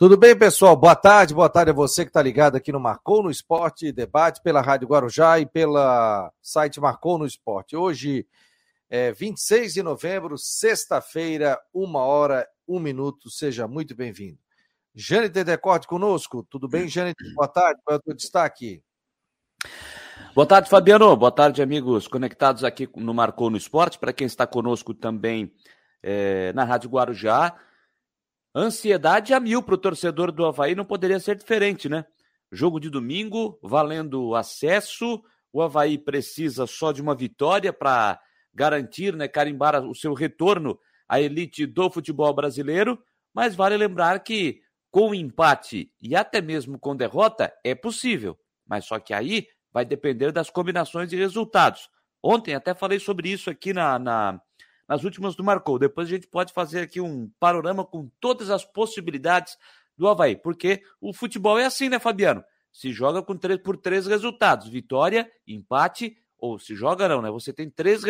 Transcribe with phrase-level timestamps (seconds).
[0.00, 0.74] Tudo bem, pessoal?
[0.74, 4.40] Boa tarde, boa tarde a você que está ligado aqui no Marcou no Esporte Debate
[4.42, 7.76] pela Rádio Guarujá e pela site Marcou no Esporte.
[7.76, 8.26] Hoje
[8.88, 13.28] é 26 de novembro, sexta-feira, uma hora, um minuto.
[13.28, 14.38] Seja muito bem-vindo.
[14.94, 16.46] Jâniter Decorte conosco.
[16.48, 17.34] Tudo bem, Jâniter?
[17.34, 18.82] Boa tarde, qual é o teu destaque?
[20.34, 21.14] Boa tarde, Fabiano.
[21.14, 23.98] Boa tarde, amigos conectados aqui no Marcou no Esporte.
[23.98, 25.52] Para quem está conosco também
[26.02, 27.54] é, na Rádio Guarujá.
[28.54, 32.04] Ansiedade a mil para o torcedor do Havaí não poderia ser diferente, né?
[32.50, 35.22] Jogo de domingo, valendo acesso.
[35.52, 38.20] O Havaí precisa só de uma vitória para
[38.52, 42.98] garantir, né, carimbar o seu retorno à elite do futebol brasileiro.
[43.32, 44.60] Mas vale lembrar que
[44.90, 48.36] com empate e até mesmo com derrota é possível.
[48.66, 51.88] Mas só que aí vai depender das combinações de resultados.
[52.20, 54.40] Ontem até falei sobre isso aqui na, na
[54.90, 55.78] nas últimas do Marcou.
[55.78, 59.56] Depois a gente pode fazer aqui um panorama com todas as possibilidades
[59.96, 62.42] do Havaí, porque o futebol é assim, né, Fabiano?
[62.72, 67.30] Se joga com três, por três resultados: vitória, empate, ou se joga não, né?
[67.30, 68.02] Você tem três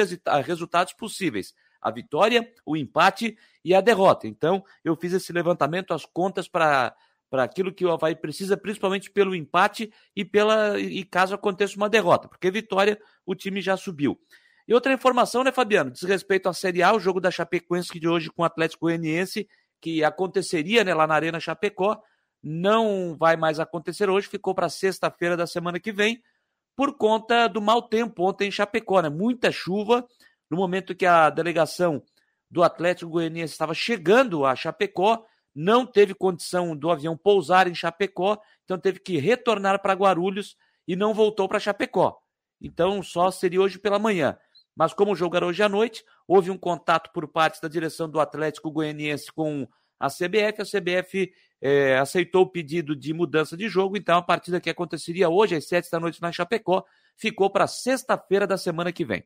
[0.46, 4.26] resultados possíveis: a vitória, o empate e a derrota.
[4.26, 6.96] Então, eu fiz esse levantamento, as contas para
[7.28, 11.88] para aquilo que o Havaí precisa, principalmente pelo empate e pela e caso aconteça uma
[11.88, 14.18] derrota, porque vitória o time já subiu.
[14.66, 15.90] E outra informação, né, Fabiano?
[15.90, 19.48] Diz respeito à Série A, o jogo da Chapecoense de hoje com o Atlético Goianiense,
[19.80, 22.00] que aconteceria né, lá na Arena Chapecó,
[22.42, 26.22] não vai mais acontecer hoje, ficou para sexta-feira da semana que vem,
[26.76, 29.10] por conta do mau tempo ontem em Chapecó, né?
[29.10, 30.06] Muita chuva,
[30.48, 32.02] no momento que a delegação
[32.50, 35.24] do Atlético Goianiense estava chegando a Chapecó,
[35.54, 40.96] não teve condição do avião pousar em Chapecó, então teve que retornar para Guarulhos e
[40.96, 42.18] não voltou para Chapecó.
[42.60, 44.38] Então só seria hoje pela manhã.
[44.80, 48.70] Mas como era hoje à noite, houve um contato por parte da direção do Atlético
[48.70, 50.62] Goianiense com a CBF.
[50.62, 55.28] A CBF é, aceitou o pedido de mudança de jogo, então a partida que aconteceria
[55.28, 56.82] hoje às sete da noite na Chapecó
[57.14, 59.22] ficou para sexta-feira da semana que vem.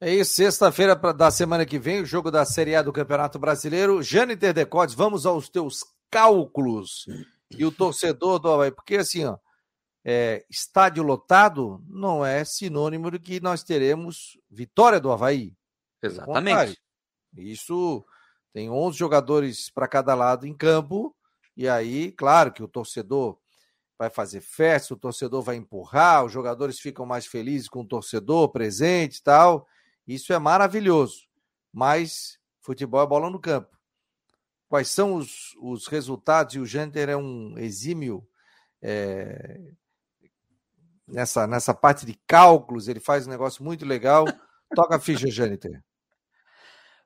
[0.00, 4.00] É isso, sexta-feira da semana que vem, o jogo da Série A do Campeonato Brasileiro.
[4.00, 7.04] Jâniter Decotes, vamos aos teus cálculos
[7.50, 9.38] e o torcedor do Havaí, porque assim, ó,
[10.08, 15.52] é, estádio lotado não é sinônimo de que nós teremos vitória do Havaí.
[16.00, 16.80] Exatamente.
[17.36, 18.06] Isso
[18.52, 21.12] tem 11 jogadores para cada lado em campo,
[21.56, 23.36] e aí, claro que o torcedor
[23.98, 28.50] vai fazer festa, o torcedor vai empurrar, os jogadores ficam mais felizes com o torcedor
[28.50, 29.66] presente e tal.
[30.06, 31.26] Isso é maravilhoso.
[31.72, 33.76] Mas futebol é bola no campo.
[34.68, 36.54] Quais são os, os resultados?
[36.54, 38.26] E o Genter é um exímio
[38.80, 39.72] é,
[41.06, 44.24] nessa, nessa parte de cálculos, ele faz um negócio muito legal.
[44.74, 45.80] Toca a ficha, Jâniter.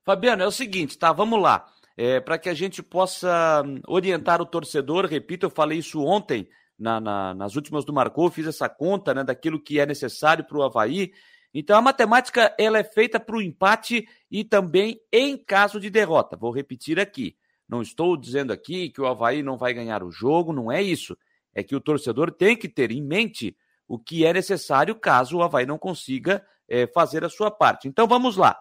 [0.05, 1.13] Fabiano, é o seguinte, tá?
[1.13, 1.67] Vamos lá.
[1.97, 6.99] É, Para que a gente possa orientar o torcedor, repito, eu falei isso ontem, na,
[6.99, 10.63] na, nas últimas do Marcou, fiz essa conta né, daquilo que é necessário para o
[10.63, 11.13] Havaí.
[11.53, 16.37] Então a matemática ela é feita para o empate e também em caso de derrota.
[16.37, 17.37] Vou repetir aqui.
[17.69, 21.17] Não estou dizendo aqui que o Havaí não vai ganhar o jogo, não é isso.
[21.55, 23.55] É que o torcedor tem que ter em mente
[23.91, 27.89] o que é necessário caso o Havaí não consiga é, fazer a sua parte.
[27.89, 28.57] Então vamos lá.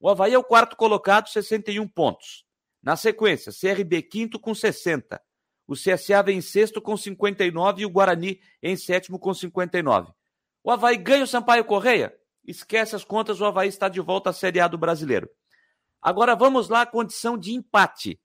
[0.00, 2.46] O Havaí é o quarto colocado, 61 pontos.
[2.82, 5.20] Na sequência, CRB quinto com 60.
[5.66, 10.12] O CSA vem em sexto com 59 e o Guarani em sétimo com 59.
[10.64, 12.16] O Havaí ganha o Sampaio Correia?
[12.42, 15.28] Esquece as contas, o Havaí está de volta à Série A do Brasileiro.
[16.00, 18.18] Agora vamos lá à condição de empate.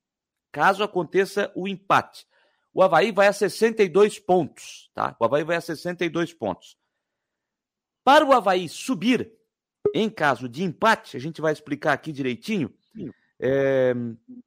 [0.53, 2.25] Caso aconteça o empate
[2.75, 5.15] o Havaí vai a 62 pontos, tá?
[5.17, 6.77] O Havaí vai a 62 pontos.
[8.03, 9.31] Para o Havaí subir,
[9.93, 12.71] em caso de empate, a gente vai explicar aqui direitinho.
[13.39, 13.93] É,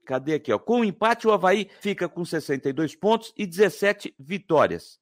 [0.05, 0.53] cadê aqui?
[0.53, 0.59] Ó?
[0.59, 5.01] Com o empate, o Havaí fica com 62 pontos e 17 vitórias.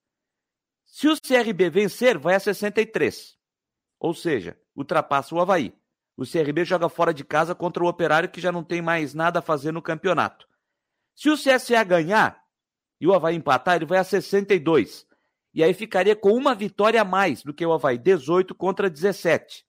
[0.85, 3.37] Se o CRB vencer, vai a 63.
[3.99, 5.75] Ou seja, ultrapassa o Havaí.
[6.17, 9.41] O CRB joga fora de casa contra o Operário, que já não tem mais nada
[9.41, 10.47] a fazer no campeonato.
[11.13, 12.46] Se o CSA ganhar,
[13.01, 15.07] e o Havaí empatar, ele vai a 62.
[15.53, 19.65] E aí ficaria com uma vitória a mais do que o Havaí, 18 contra 17.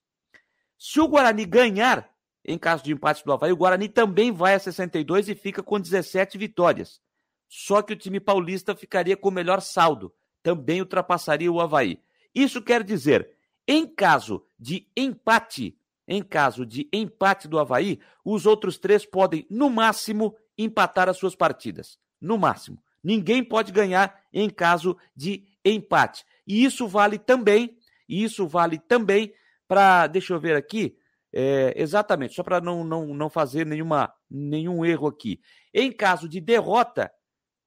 [0.77, 2.09] Se o Guarani ganhar,
[2.43, 5.79] em caso de empate do Havaí, o Guarani também vai a 62 e fica com
[5.79, 7.01] 17 vitórias.
[7.49, 10.13] Só que o time paulista ficaria com o melhor saldo,
[10.43, 12.01] também ultrapassaria o Havaí.
[12.35, 13.31] Isso quer dizer,
[13.67, 19.69] em caso de empate, em caso de empate do Havaí, os outros três podem, no
[19.69, 21.97] máximo, empatar as suas partidas.
[22.19, 22.81] No máximo.
[23.07, 26.25] Ninguém pode ganhar em caso de empate.
[26.45, 29.33] E isso vale também, isso vale também
[29.65, 30.97] para, deixa eu ver aqui,
[31.31, 35.39] é, exatamente, só para não, não, não fazer nenhuma, nenhum erro aqui.
[35.73, 37.09] Em caso de derrota,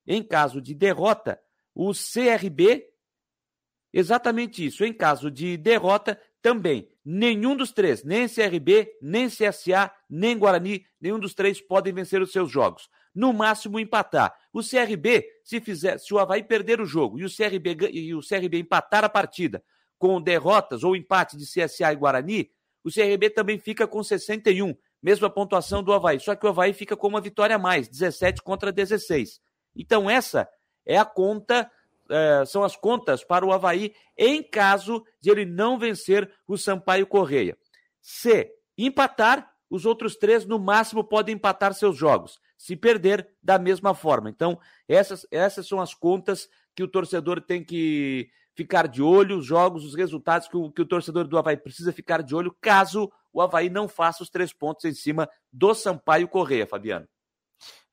[0.07, 1.41] Em caso de derrota,
[1.75, 2.87] o CRB,
[3.91, 4.85] exatamente isso.
[4.85, 6.87] Em caso de derrota, também.
[7.03, 12.31] Nenhum dos três, nem CRB, nem CSA, nem Guarani, nenhum dos três podem vencer os
[12.31, 12.91] seus jogos.
[13.15, 14.35] No máximo empatar.
[14.53, 18.21] O CRB, se fizer, se o Havaí perder o jogo e o CRB, e o
[18.21, 19.63] CRB empatar a partida
[19.99, 22.51] com derrotas ou empate de CSA e Guarani,
[22.83, 26.19] o CRB também fica com 61, mesma pontuação do Havaí.
[26.21, 29.41] Só que o Havaí fica com uma vitória a mais, 17 contra 16.
[29.77, 30.49] Então, essa
[30.87, 31.71] é a conta
[32.11, 37.07] é, são as contas para o Havaí em caso de ele não vencer o Sampaio
[37.07, 37.57] Correia.
[38.01, 42.41] Se empatar, os outros três no máximo podem empatar seus jogos.
[42.59, 44.29] Se perder, da mesma forma.
[44.29, 44.59] Então,
[44.89, 49.85] essas, essas são as contas que o torcedor tem que ficar de olho, os jogos,
[49.85, 53.41] os resultados que o, que o torcedor do Havaí precisa ficar de olho, caso o
[53.41, 57.07] Havaí não faça os três pontos em cima do Sampaio Correia, Fabiano.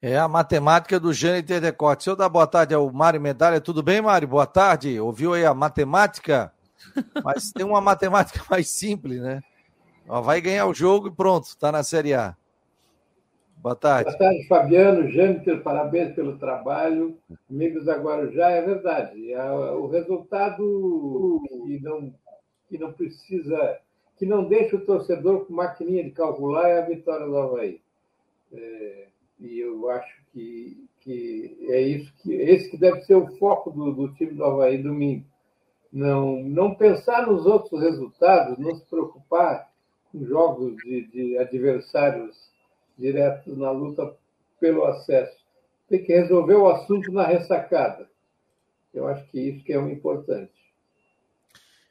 [0.02, 2.04] É a matemática do Jâniter Decote.
[2.04, 4.28] Se eu dar boa tarde ao Mário Medalha, tudo bem, Mário?
[4.28, 5.00] Boa tarde.
[5.00, 6.54] Ouviu aí a matemática?
[7.24, 9.42] Mas tem uma matemática mais simples, né?
[10.08, 12.36] Vai ganhar o jogo e pronto, está na Série A.
[13.58, 14.06] Boa tarde.
[14.06, 17.18] Boa tarde, Fabiano, Jâniter, parabéns pelo trabalho.
[17.50, 19.36] Amigos agora já é verdade.
[19.36, 22.14] O resultado que não,
[22.70, 23.80] que não precisa,
[24.18, 27.82] que não deixa o torcedor com maquininha de calcular é a vitória do Havaí.
[28.54, 29.08] É
[29.40, 33.94] e eu acho que, que é isso que esse que deve ser o foco do,
[33.94, 35.26] do time do Havaí domingo.
[35.92, 39.70] Não, não pensar nos outros resultados, não se preocupar
[40.26, 42.36] jogos de, de adversários
[42.98, 44.16] diretos na luta
[44.60, 45.38] pelo acesso.
[45.90, 48.10] Tem que resolver o assunto na ressacada.
[48.94, 50.52] Eu acho que isso que é o importante.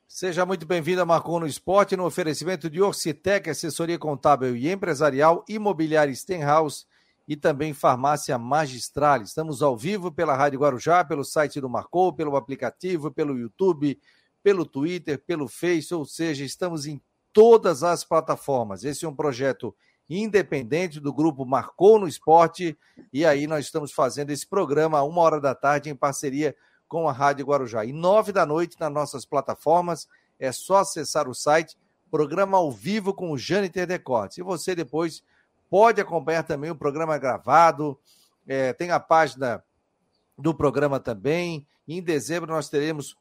[0.08, 5.44] Seja muito bem-vindo a Marcon no Esporte, no oferecimento de Orcitec, assessoria contábil e empresarial,
[5.49, 6.87] imobiliária Stenhouse
[7.28, 9.23] e também Farmácia Magistral.
[9.23, 13.99] Estamos ao vivo pela Rádio Guarujá, pelo site do Marcou, pelo aplicativo, pelo YouTube,
[14.43, 17.00] pelo Twitter, pelo Face, ou seja, estamos em
[17.37, 18.83] todas as plataformas.
[18.83, 19.77] Esse é um projeto
[20.09, 22.79] independente do grupo Marcou no Esporte
[23.12, 26.56] e aí nós estamos fazendo esse programa uma hora da tarde em parceria
[26.88, 27.85] com a Rádio Guarujá.
[27.85, 31.77] E nove da noite nas nossas plataformas, é só acessar o site,
[32.11, 34.38] programa ao vivo com o Jâniter Decotes.
[34.38, 35.23] E você depois
[35.69, 37.99] Pode acompanhar também o programa gravado,
[38.47, 39.62] é, tem a página
[40.38, 41.67] do programa também.
[41.88, 43.17] Em dezembro nós teremos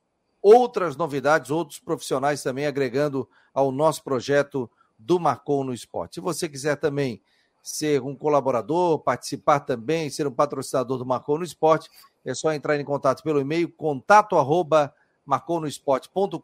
[0.45, 6.13] outras novidades, outros profissionais também agregando ao nosso projeto do Marcou no Esporte.
[6.15, 7.19] Se você quiser também
[7.63, 11.89] ser um colaborador, participar também, ser um patrocinador do Marcou no Esporte,
[12.23, 14.93] é só entrar em contato pelo e-mail contato arroba
[15.25, 16.39] marconosport.com.br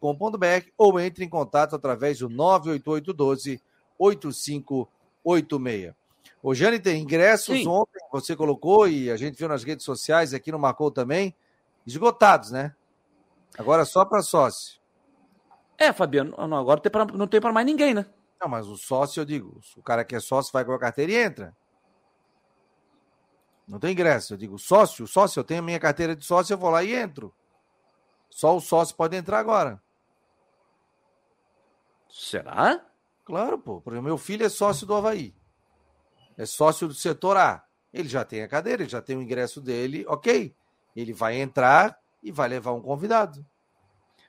[0.76, 3.62] ou entre em contato através do 98812
[4.00, 4.90] 85
[5.24, 5.94] 86.
[6.42, 7.68] O Jane tem ingressos Sim.
[7.68, 11.36] ontem, você colocou e a gente viu nas redes sociais, aqui no Marcou também,
[11.86, 12.74] esgotados, né?
[13.58, 14.80] Agora só para sócio.
[15.78, 16.82] É, Fabiano, agora
[17.14, 18.06] não tem para mais ninguém, né?
[18.40, 21.12] Não, mas o sócio, eu digo, o cara que é sócio vai com a carteira
[21.12, 21.56] e entra.
[23.68, 24.34] Não tem ingresso.
[24.34, 26.94] Eu digo, sócio, sócio, eu tenho a minha carteira de sócio, eu vou lá e
[26.94, 27.34] entro.
[28.30, 29.82] Só o sócio pode entrar agora.
[32.10, 32.84] Será?
[33.24, 33.80] Claro, pô.
[33.80, 35.34] Porque meu filho é sócio do Havaí.
[36.38, 37.64] É sócio do setor A.
[37.94, 40.56] Ele já tem a cadeira, ele já tem o ingresso dele, ok.
[40.96, 43.46] Ele vai entrar e vai levar um convidado.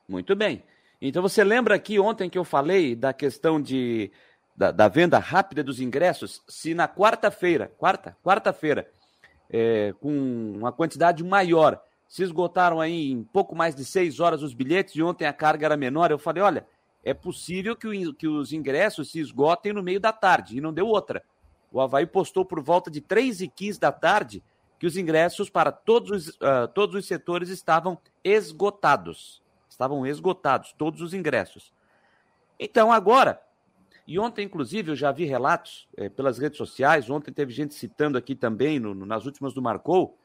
[0.08, 0.64] Muito bem.
[1.00, 4.12] Então você lembra aqui ontem que eu falei da questão de
[4.56, 6.42] da, da venda rápida dos ingressos?
[6.48, 8.90] Se na quarta-feira, quarta, quarta-feira,
[9.50, 14.54] é, com uma quantidade maior, se esgotaram aí em pouco mais de seis horas os
[14.54, 16.66] bilhetes e ontem a carga era menor, eu falei, olha,
[17.02, 20.72] é possível que, o, que os ingressos se esgotem no meio da tarde, e não
[20.72, 21.22] deu outra.
[21.70, 24.42] O Havaí postou por volta de 3 e 15 da tarde
[24.82, 29.40] que os ingressos para todos os, uh, todos os setores estavam esgotados.
[29.68, 31.72] Estavam esgotados, todos os ingressos.
[32.58, 33.40] Então, agora,
[34.08, 38.18] e ontem, inclusive, eu já vi relatos eh, pelas redes sociais, ontem teve gente citando
[38.18, 40.18] aqui também, no, no, nas últimas do Marcou,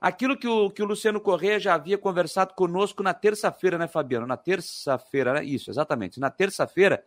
[0.00, 4.28] Aquilo que o, que o Luciano Correia já havia conversado conosco na terça-feira, né, Fabiano?
[4.28, 5.44] Na terça-feira, né?
[5.44, 6.20] Isso, exatamente.
[6.20, 7.04] Na terça-feira,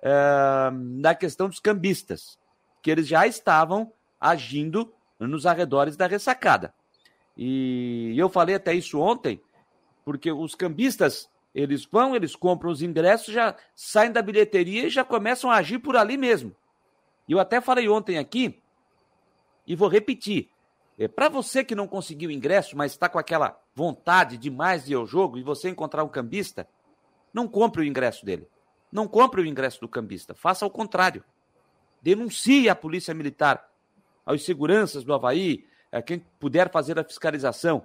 [0.00, 2.38] é, na questão dos cambistas,
[2.82, 4.92] que eles já estavam agindo
[5.26, 6.74] nos arredores da ressacada.
[7.36, 9.40] E eu falei até isso ontem,
[10.04, 15.04] porque os cambistas, eles vão, eles compram os ingressos, já saem da bilheteria e já
[15.04, 16.54] começam a agir por ali mesmo.
[17.28, 18.60] E eu até falei ontem aqui,
[19.66, 20.50] e vou repetir,
[21.00, 24.94] é, Para você que não conseguiu ingresso, mas está com aquela vontade de mais ir
[24.94, 26.68] ao jogo e você encontrar um cambista,
[27.32, 28.46] não compre o ingresso dele.
[28.92, 30.34] Não compre o ingresso do cambista.
[30.34, 31.24] Faça o contrário.
[32.02, 33.69] Denuncie a Polícia Militar,
[34.30, 37.84] aos seguranças do Havaí, é, quem puder fazer a fiscalização,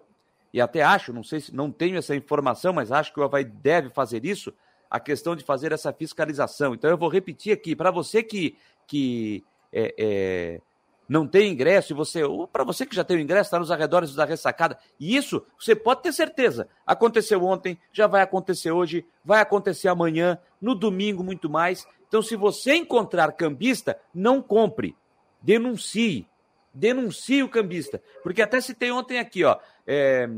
[0.53, 3.43] e até acho, não sei se não tenho essa informação, mas acho que o Havaí
[3.43, 4.53] deve fazer isso,
[4.89, 6.73] a questão de fazer essa fiscalização.
[6.73, 8.55] Então eu vou repetir aqui, para você que,
[8.87, 10.61] que é, é,
[11.09, 13.71] não tem ingresso, e você, ou para você que já tem o ingresso, está nos
[13.71, 16.69] arredores da ressacada, e isso você pode ter certeza.
[16.85, 21.87] Aconteceu ontem, já vai acontecer hoje, vai acontecer amanhã, no domingo, muito mais.
[22.07, 24.95] Então, se você encontrar cambista, não compre,
[25.41, 26.27] denuncie.
[26.75, 28.03] Denuncie o cambista.
[28.21, 29.57] Porque até citei ontem aqui, ó.
[29.87, 30.29] É,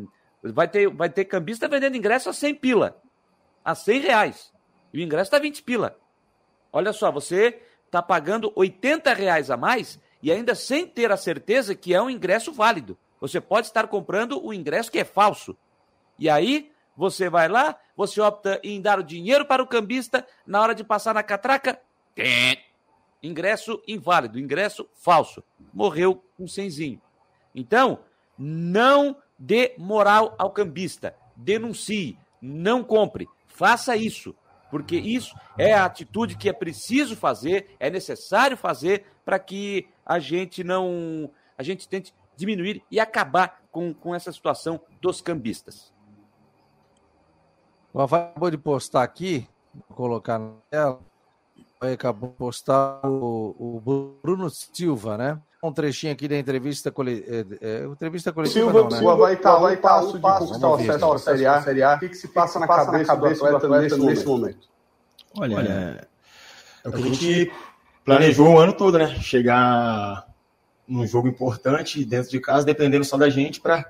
[0.43, 3.01] vai, ter, vai ter cambista vendendo ingresso a 100 pila.
[3.65, 4.53] A 100 reais.
[4.93, 5.97] E o ingresso está 20 pila.
[6.71, 11.73] Olha só, você está pagando 80 reais a mais e ainda sem ter a certeza
[11.73, 12.97] que é um ingresso válido.
[13.19, 15.57] Você pode estar comprando o ingresso que é falso.
[16.19, 20.61] E aí, você vai lá, você opta em dar o dinheiro para o cambista, na
[20.61, 21.79] hora de passar na catraca,
[23.21, 25.43] ingresso inválido, ingresso falso.
[25.73, 27.01] Morreu um cenzinho.
[27.53, 27.99] Então,
[28.37, 31.15] não dê moral ao cambista.
[31.35, 33.27] Denuncie, não compre.
[33.47, 34.35] Faça isso,
[34.69, 40.19] porque isso é a atitude que é preciso fazer, é necessário fazer para que a
[40.19, 41.29] gente não.
[41.57, 45.91] a gente tente diminuir e acabar com, com essa situação dos cambistas.
[47.91, 50.99] O acabou de postar aqui, vou colocar na tela.
[51.79, 53.55] Aí acabou de postar o,
[53.85, 55.39] o, Bruno Silva, né?
[55.63, 57.23] Um trechinho aqui da entrevista, cole...
[57.27, 58.71] é, é, entrevista coletiva.
[58.71, 59.01] Silva, não, né?
[59.01, 61.61] o Havaí está lá e passo de o acesso à Série A.
[61.61, 61.95] Série A.
[61.95, 64.27] O que, que se passa, na, cabeça, na cabeça do atleta, do atleta nesse, momento?
[64.27, 64.67] momento?
[65.37, 66.07] Olha, Olha,
[66.83, 67.51] é o que a gente
[68.03, 69.15] planejou o ano todo, né?
[69.19, 70.25] Chegar
[70.87, 73.85] num jogo importante dentro de casa, dependendo só da gente, para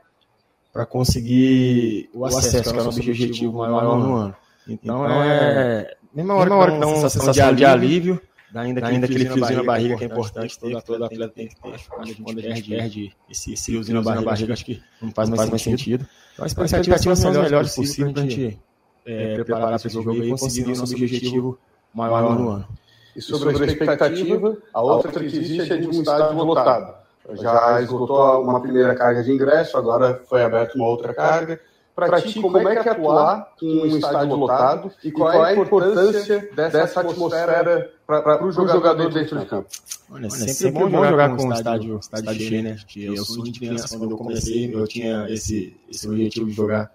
[0.77, 4.35] para conseguir o acesso, que é o nosso objetivo maior, maior no ano.
[4.67, 5.96] Então, então é.
[6.13, 8.21] Mesma hora, mesma hora que dá uma sensação, sensação de, alívio,
[8.51, 11.55] dá ainda, ainda aquele friozinho na barriga que é importante, todo, todo atleta tem que
[11.55, 11.79] ter.
[12.23, 15.61] Quando a gente perde esse, esse friozinho na barriga, acho que não faz mais, mais
[15.61, 16.07] sentido.
[16.33, 18.59] Então, as expectativas são as melhores possíveis para a gente
[19.05, 21.59] é, preparar para esse jogo e conseguir o nosso objetivo
[21.93, 22.67] maior no ano.
[23.15, 27.81] E sobre, sobre a expectativa, a outra que existe é de um estádio lotado já
[27.81, 31.59] esgotou uma primeira carga de ingresso, agora foi aberta uma outra carga.
[31.97, 35.55] Para ti, como é que é atuar com um estádio lotado e qual é a
[35.55, 39.67] importância dessa atmosfera para o jogador, jogador dentro de campo?
[40.11, 42.77] Olha, sempre, sempre é bom jogar com um estádio, estádio cheio, né?
[42.95, 46.91] Eu, eu sou de criança, quando eu comecei, eu tinha esse, esse objetivo de jogar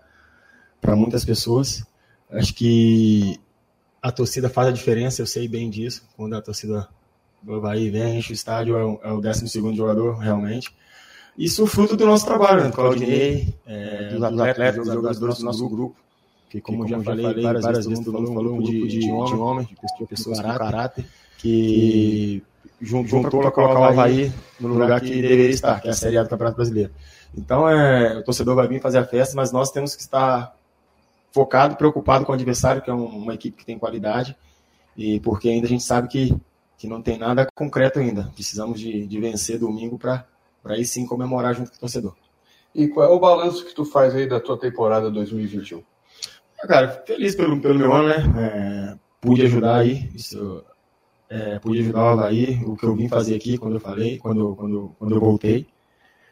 [0.81, 1.85] para muitas pessoas.
[2.31, 3.41] Acho que
[4.01, 6.89] a torcida faz a diferença, eu sei bem disso, quando a torcida
[7.45, 10.73] o Havaí vem, enche o estádio, é o, é o 12 jogador, realmente.
[11.37, 12.71] Isso fruto do nosso trabalho, né?
[12.71, 15.97] Claudinei, é, dos atletas, dos jogadores do nosso, grupo.
[16.51, 18.71] Que, como, que, como já falei, falei várias, várias vezes, todo mundo falou um grupo
[18.71, 21.07] de, de, homem, de homem, de pessoas com caráter,
[21.39, 22.43] que
[22.81, 26.23] juntou para colocar o Havaí no lugar que deveria estar, que é a Série A
[26.23, 26.93] do Campeonato Brasileiro.
[27.35, 30.55] Então, é, o torcedor vai vir fazer a festa, mas nós temos que estar
[31.33, 34.37] focado, preocupado com o adversário, que é uma equipe que tem qualidade,
[34.95, 36.37] e porque ainda a gente sabe que
[36.83, 38.33] que não tem nada concreto ainda.
[38.35, 40.27] Precisamos de, de vencer domingo para
[40.65, 42.15] aí sim comemorar junto com o torcedor.
[42.75, 45.83] E qual é o balanço que tu faz aí da tua temporada 2021?
[46.63, 48.17] Ah, cara, feliz pelo, pelo meu ano, né?
[48.39, 50.65] É, pude ajudar aí, isso,
[51.29, 54.55] é, pude ajudar o Havaí, o que eu vim fazer aqui quando eu falei, quando,
[54.55, 55.67] quando, quando eu voltei.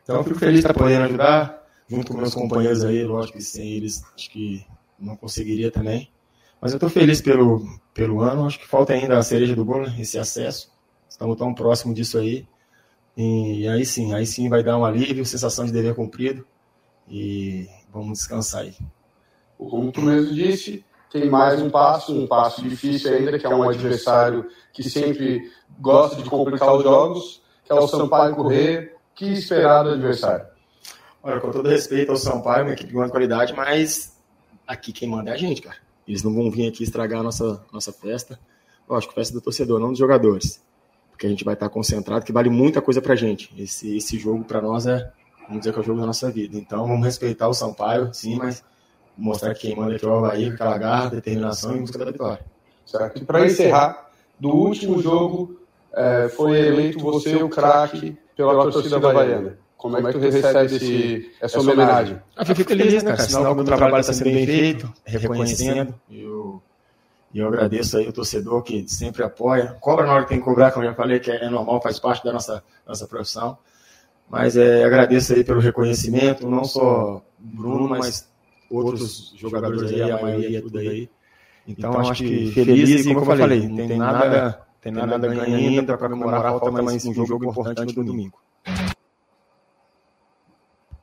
[0.03, 3.73] Então fico feliz de estar podendo ajudar, junto com meus companheiros aí, lógico que sem
[3.73, 4.65] eles acho que
[4.99, 6.11] não conseguiria também.
[6.61, 8.47] Mas eu estou feliz pelo, pelo ano.
[8.47, 10.71] Acho que falta ainda a cereja do bolo, esse acesso.
[11.09, 12.47] Estamos tão próximo disso aí.
[13.17, 16.47] E aí sim, aí sim vai dar um alívio, sensação de dever cumprido.
[17.09, 18.75] E vamos descansar aí.
[19.59, 23.69] Como tu mesmo disse, tem mais um passo, um passo difícil ainda, que é um
[23.69, 28.97] adversário que sempre gosta de complicar os jogos, que é o Sampaio Correr.
[29.15, 30.47] Que esperar do adversário?
[31.23, 34.17] Olha, com todo respeito ao Sampaio, uma equipe de grande qualidade, mas
[34.67, 35.77] aqui quem manda é a gente, cara.
[36.09, 38.41] Eles não vão vir aqui estragar a nossa, nossa festa.
[38.89, 40.65] Lógico, festa do torcedor, não dos jogadores.
[41.21, 43.53] Porque a gente vai estar concentrado, que vale muita coisa pra gente.
[43.59, 45.07] Esse, esse jogo para nós é,
[45.43, 46.57] vamos dizer que é o jogo da nossa vida.
[46.57, 48.65] Então vamos respeitar o Sampaio, sim, mas
[49.19, 52.43] mostrar que quem manda aqui é o Havaí, aquela garra, determinação e busca da vitória.
[52.87, 53.21] Certo.
[53.21, 54.09] E para encerrar,
[54.39, 55.61] do último jogo,
[55.93, 59.59] é, foi eleito você o craque pela, pela torcida havaiana.
[59.77, 62.19] Como, é que tu recebe esse, essa homenagem?
[62.35, 63.29] Ah, eu fico feliz, né, cara?
[63.29, 65.95] Sinal que o trabalho está sendo bem feito, reconhecendo.
[66.11, 66.63] Eu,
[67.39, 69.77] eu agradeço aí o torcedor que sempre apoia.
[69.81, 71.99] Cobra na hora que tem que cobrar, como eu já falei, que é normal, faz
[71.99, 73.57] parte da nossa, nossa profissão.
[74.29, 78.29] Mas é, agradeço aí pelo reconhecimento, não só Bruno, mas
[78.71, 81.09] outros jogadores aí, a maioria tudo aí.
[81.67, 85.55] Então, então acho que feliz e, como eu falei, não tem nada, tem nada ganhando
[85.55, 88.39] ainda para comemorar, falta mais um jogo importante no domingo.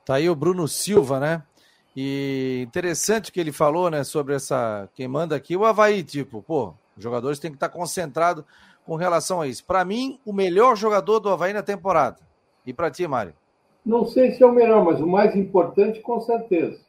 [0.03, 1.43] Tá aí o Bruno Silva, né?
[1.99, 4.87] E interessante que ele falou, né, sobre essa.
[4.93, 8.45] Quem manda aqui, o Havaí, tipo, pô, os jogadores têm que estar concentrados
[8.85, 9.65] com relação a isso.
[9.65, 12.19] Para mim, o melhor jogador do Havaí na temporada.
[12.63, 13.33] E para ti, Mário?
[13.83, 16.79] Não sei se é o melhor, mas o mais importante, com certeza.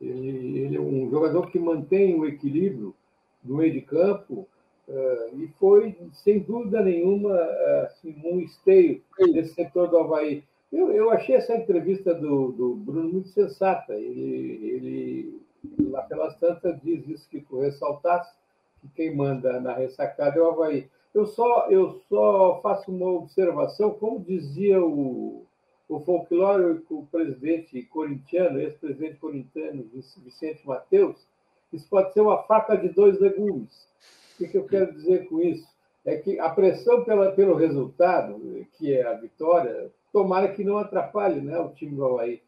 [0.00, 2.94] Ele, ele é um jogador que mantém o equilíbrio
[3.42, 4.46] do meio de campo
[4.86, 10.44] uh, e foi, sem dúvida nenhuma, uh, assim, um esteio desse setor do Havaí.
[10.76, 13.94] Eu, eu achei essa entrevista do, do Bruno muito sensata.
[13.94, 15.40] Ele, ele,
[15.88, 18.36] lá pelas tantas, diz isso que tu ressaltasse,
[18.82, 20.86] que quem manda na ressacada é o Havaí.
[21.14, 25.46] Eu só, eu só faço uma observação, como dizia o,
[25.88, 29.82] o folclore, o presidente corintiano, ex-presidente corintiano,
[30.22, 31.26] Vicente Mateus,
[31.72, 33.88] isso pode ser uma faca de dois legumes.
[34.34, 35.66] O que, que eu quero dizer com isso?
[36.04, 41.42] É que a pressão pela, pelo resultado, que é a vitória, tomara que não atrapalhe
[41.42, 42.40] né, o time do Havaí.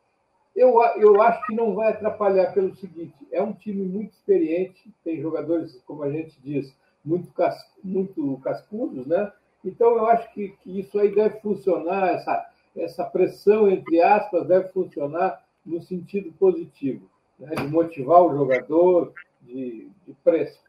[0.57, 5.21] Eu, eu acho que não vai atrapalhar pelo seguinte: é um time muito experiente, tem
[5.21, 9.31] jogadores, como a gente diz, muito, cas, muito cascudos, né?
[9.63, 14.69] Então eu acho que, que isso aí deve funcionar, essa, essa pressão, entre aspas, deve
[14.69, 17.07] funcionar no sentido positivo,
[17.39, 17.55] né?
[17.55, 20.17] de motivar o jogador, de, de,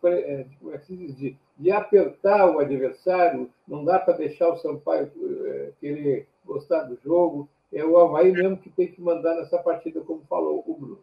[0.04, 0.46] é, é
[0.90, 5.10] de, de, apertar o adversário, não dá para deixar o Sampaio
[5.46, 7.50] é, querer gostar do jogo.
[7.72, 11.00] É o Havaí mesmo que tem que mandar nessa partida, como falou o Bruno.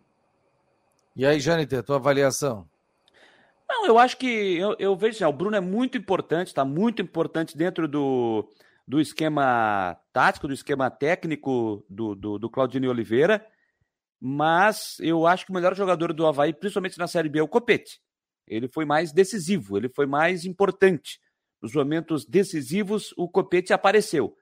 [1.15, 2.69] E aí, Jâniter, tua avaliação?
[3.69, 7.01] Não, eu acho que eu, eu vejo assim, o Bruno é muito importante, está muito
[7.03, 8.49] importante dentro do,
[8.87, 13.45] do esquema tático, do esquema técnico do, do, do Claudinei Oliveira,
[14.21, 17.49] mas eu acho que o melhor jogador do Havaí, principalmente na Série B, é o
[17.49, 18.01] Copete.
[18.47, 21.19] Ele foi mais decisivo, ele foi mais importante.
[21.61, 24.37] Nos momentos decisivos, o Copete apareceu.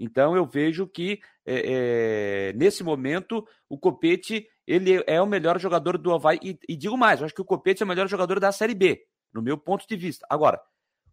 [0.00, 5.98] Então eu vejo que é, é, nesse momento o Copete ele é o melhor jogador
[5.98, 8.40] do Havaí e, e digo mais, eu acho que o Copete é o melhor jogador
[8.40, 10.26] da Série B, no meu ponto de vista.
[10.30, 10.58] Agora,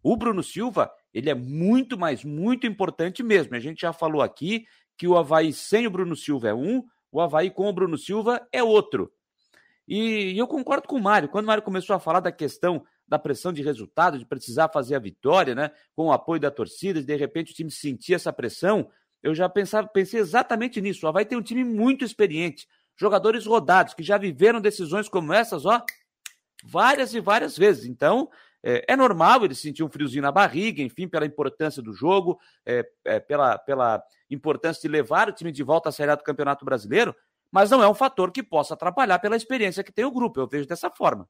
[0.02, 3.54] o Bruno Silva ele é muito mais muito importante mesmo.
[3.54, 4.64] A gente já falou aqui
[4.96, 8.46] que o Havaí sem o Bruno Silva é um, o Havaí com o Bruno Silva
[8.50, 9.12] é outro.
[9.86, 11.28] E, e eu concordo com o Mário.
[11.28, 14.94] Quando o Mário começou a falar da questão da pressão de resultado, de precisar fazer
[14.94, 15.70] a vitória, né?
[15.96, 18.90] Com o apoio da torcida, de repente o time sentir essa pressão.
[19.22, 21.06] Eu já pensava, pensei exatamente nisso.
[21.06, 25.64] Ó, vai ter um time muito experiente, jogadores rodados que já viveram decisões como essas,
[25.64, 25.82] ó,
[26.62, 27.86] várias e várias vezes.
[27.86, 28.28] Então,
[28.62, 32.86] é, é normal ele sentir um friozinho na barriga, enfim, pela importância do jogo, é,
[33.04, 36.64] é, pela, pela importância de levar o time de volta à Série A do Campeonato
[36.64, 37.14] Brasileiro,
[37.50, 40.40] mas não é um fator que possa atrapalhar pela experiência que tem o grupo.
[40.40, 41.26] Eu vejo dessa forma.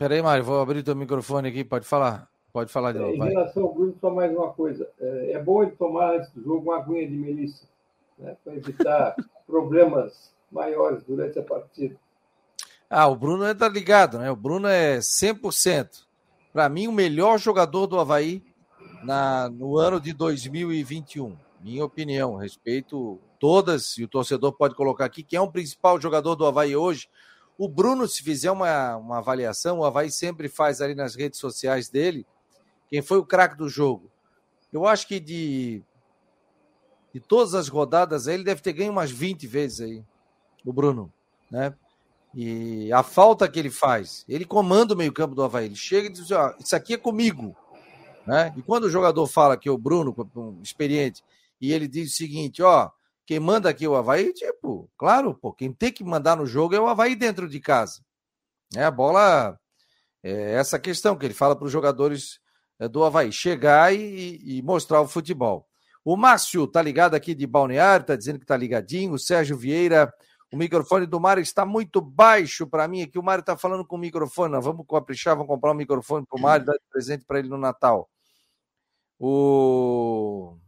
[0.00, 2.26] Peraí, Mário, vou abrir teu microfone aqui, pode falar.
[2.54, 3.16] Pode falar de é, novo.
[3.16, 3.28] Em vai.
[3.28, 4.88] relação ao Bruno, só mais uma coisa.
[4.98, 7.68] É, é bom ele tomar antes do jogo uma aguinha de melissa,
[8.18, 9.14] né, para evitar
[9.46, 11.94] problemas maiores durante a partida.
[12.88, 14.30] Ah, o Bruno é tá ligado, né?
[14.30, 16.06] O Bruno é 100%.
[16.50, 18.42] Para mim, o melhor jogador do Havaí
[19.04, 21.36] na, no ano de 2021.
[21.60, 26.36] Minha opinião, respeito todas, e o torcedor pode colocar aqui, quem é o principal jogador
[26.36, 27.06] do Havaí hoje
[27.60, 31.90] o Bruno, se fizer uma, uma avaliação, o Havaí sempre faz ali nas redes sociais
[31.90, 32.26] dele,
[32.88, 34.10] quem foi o craque do jogo.
[34.72, 35.82] Eu acho que de,
[37.12, 40.02] de todas as rodadas ele deve ter ganho umas 20 vezes aí,
[40.64, 41.12] o Bruno,
[41.50, 41.74] né?
[42.34, 45.66] E a falta que ele faz, ele comanda o meio-campo do Havaí.
[45.66, 47.54] Ele chega e diz: ó, Isso aqui é comigo.
[48.26, 48.54] Né?
[48.56, 51.22] E quando o jogador fala que o Bruno, um experiente,
[51.60, 52.88] e ele diz o seguinte: Ó,
[53.30, 56.74] quem manda aqui é o Havaí, tipo, claro, pô, quem tem que mandar no jogo
[56.74, 58.00] é o Havaí dentro de casa.
[58.74, 59.56] É a bola,
[60.20, 62.40] é essa questão que ele fala para os jogadores
[62.80, 65.64] é, do Havaí, chegar e, e, mostrar o futebol.
[66.04, 69.12] O Márcio tá ligado aqui de Balneário, tá dizendo que tá ligadinho.
[69.12, 70.12] O Sérgio Vieira,
[70.52, 73.16] o microfone do Mário está muito baixo para mim aqui.
[73.16, 74.54] O Mário tá falando com o microfone.
[74.54, 77.48] Nós vamos caprichar, vamos comprar um microfone para o Mário, dar de presente para ele
[77.48, 78.10] no Natal.
[79.20, 80.58] O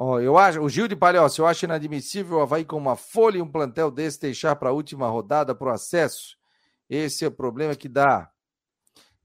[0.00, 3.38] Oh, eu acho, o Gil de Palhoça, eu acho inadmissível o Havaí com uma folha
[3.38, 6.36] e um plantel desse deixar para a última rodada para o acesso.
[6.88, 8.30] Esse é o problema que dá.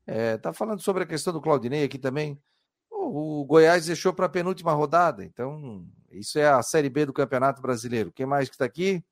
[0.08, 2.42] É, tá falando sobre a questão do Claudinei aqui também.
[2.90, 7.14] O, o Goiás deixou para a penúltima rodada, então isso é a Série B do
[7.14, 8.12] Campeonato Brasileiro.
[8.12, 9.06] Quem mais que está aqui?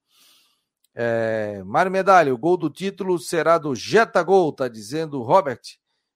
[0.95, 5.62] É, Mário Medalha, o gol do título será do Jetta Gol, tá dizendo o Robert,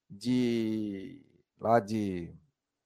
[0.10, 1.22] de
[1.60, 2.34] lá de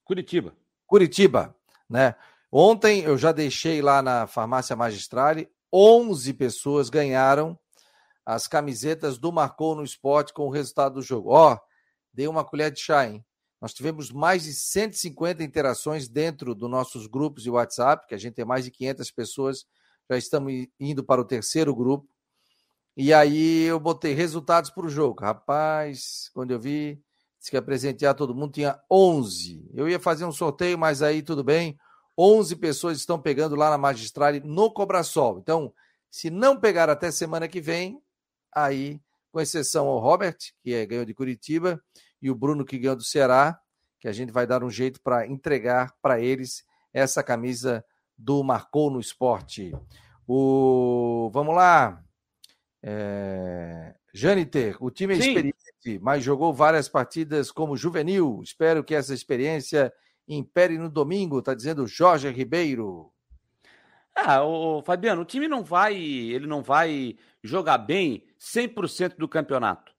[0.04, 0.54] Curitiba.
[0.86, 1.56] Curitiba,
[1.90, 2.16] né?
[2.52, 7.58] Ontem eu já deixei lá na Farmácia Magistrale, 11 pessoas ganharam
[8.26, 11.30] as camisetas do Marcou no Esporte com o resultado do jogo.
[11.32, 11.58] Ó,
[12.14, 13.24] dei uma colher de chá, hein?
[13.62, 18.36] Nós tivemos mais de 150 interações dentro dos nossos grupos de WhatsApp, que a gente
[18.36, 19.66] tem mais de 500 pessoas,
[20.10, 22.08] já estamos indo para o terceiro grupo.
[22.96, 25.22] E aí eu botei resultados para o jogo.
[25.22, 27.02] Rapaz, quando eu vi,
[27.38, 29.70] disse que ia presentear todo mundo, tinha 11.
[29.74, 31.78] Eu ia fazer um sorteio, mas aí tudo bem.
[32.22, 35.40] 11 pessoas estão pegando lá na Magistrale no Cobrasol.
[35.40, 35.74] Então,
[36.12, 38.02] se não pegar até semana que vem,
[38.54, 39.00] aí,
[39.32, 41.82] com exceção ao Robert, que é, ganhou de Curitiba,
[42.22, 43.58] e o Bruno, que ganhou do Ceará,
[44.02, 47.86] que a gente vai dar um jeito para entregar para eles essa camisa
[48.18, 49.72] do Marcou no Esporte.
[50.28, 51.30] O...
[51.32, 52.04] Vamos lá.
[52.84, 53.96] É...
[54.14, 55.30] Janiter, o time é Sim.
[55.30, 58.42] experiente, mas jogou várias partidas como juvenil.
[58.44, 59.94] Espero que essa experiência
[60.30, 63.12] impere no domingo, está dizendo Jorge Ribeiro.
[64.16, 69.94] Ah, o Fabiano, o time não vai, ele não vai jogar bem 100% do campeonato.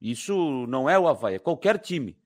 [0.00, 2.18] Isso não é o Havaí, é qualquer time.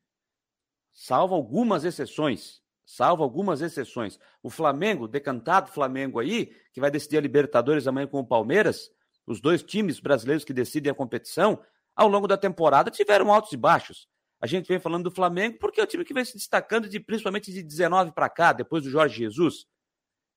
[0.93, 2.63] Salvo algumas exceções.
[2.85, 4.19] Salvo algumas exceções.
[4.43, 8.91] O Flamengo, decantado Flamengo aí, que vai decidir a Libertadores amanhã com o Palmeiras,
[9.27, 11.61] os dois times brasileiros que decidem a competição,
[11.97, 14.09] ao longo da temporada tiveram altos e baixos.
[14.45, 17.01] A gente vem falando do Flamengo porque é o time que vem se destacando de
[17.01, 19.65] principalmente de 19 para cá, depois do Jorge Jesus.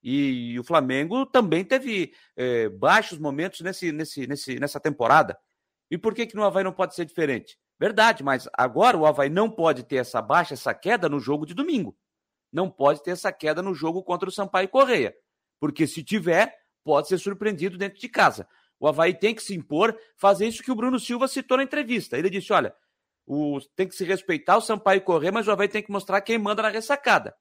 [0.02, 5.38] E, e o Flamengo também teve é, baixos momentos nesse, nesse, nesse, nessa temporada.
[5.92, 7.60] E por que, que no Havaí não pode ser diferente?
[7.78, 11.54] Verdade, mas agora o Havaí não pode ter essa baixa, essa queda no jogo de
[11.54, 11.94] domingo.
[12.50, 15.14] Não pode ter essa queda no jogo contra o Sampaio Correia.
[15.60, 18.48] Porque se tiver, pode ser surpreendido dentro de casa.
[18.80, 22.18] O Havaí tem que se impor, fazer isso que o Bruno Silva citou na entrevista.
[22.18, 22.74] Ele disse: olha,
[23.28, 26.40] o, tem que se respeitar o Sampaio Correia, mas o Havaí tem que mostrar quem
[26.40, 27.36] manda na ressacada.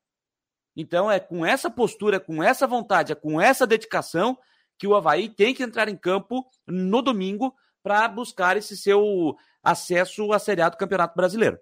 [0.76, 4.36] Então é com essa postura, com essa vontade, é com essa dedicação
[4.76, 10.32] que o Havaí tem que entrar em campo no domingo para buscar esse seu acesso
[10.32, 11.58] à Série A do Campeonato Brasileiro.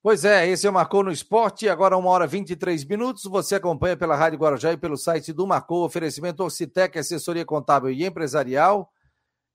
[0.00, 3.24] Pois é, esse é o Marcou no Esporte, agora uma hora e 23 minutos.
[3.24, 8.06] Você acompanha pela Rádio Guarujá e pelo site do Marcou, oferecimento Orcitec, assessoria contábil e
[8.06, 8.88] empresarial,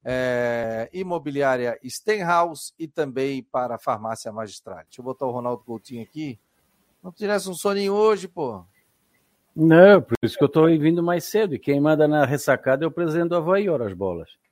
[0.03, 4.77] é, imobiliária Stenhouse e também para a farmácia magistral.
[4.77, 6.39] Deixa eu botar o Ronaldo Coutinho aqui.
[7.03, 8.63] Não tivesse um soninho hoje, pô.
[9.55, 11.53] Não, por isso que eu estou vindo mais cedo.
[11.53, 14.29] E quem manda na ressacada é o presidente do Havaí, ora as bolas.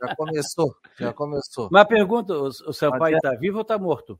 [0.00, 1.68] já começou, já começou.
[1.70, 4.18] Mas pergunta, o, o seu pai está vivo ou está morto?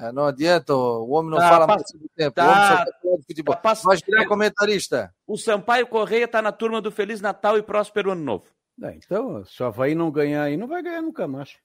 [0.00, 2.34] É, não adianta, o homem não tá, fala passa, mais do tempo.
[2.34, 3.56] Tá, o homem só tá de futebol.
[3.56, 5.14] Passa, Mas virar comentarista.
[5.26, 8.46] O Sampaio Correia está na turma do Feliz Natal e Próspero Ano Novo.
[8.82, 11.56] É, então, se o Havaí não ganhar aí, não vai ganhar nunca mais.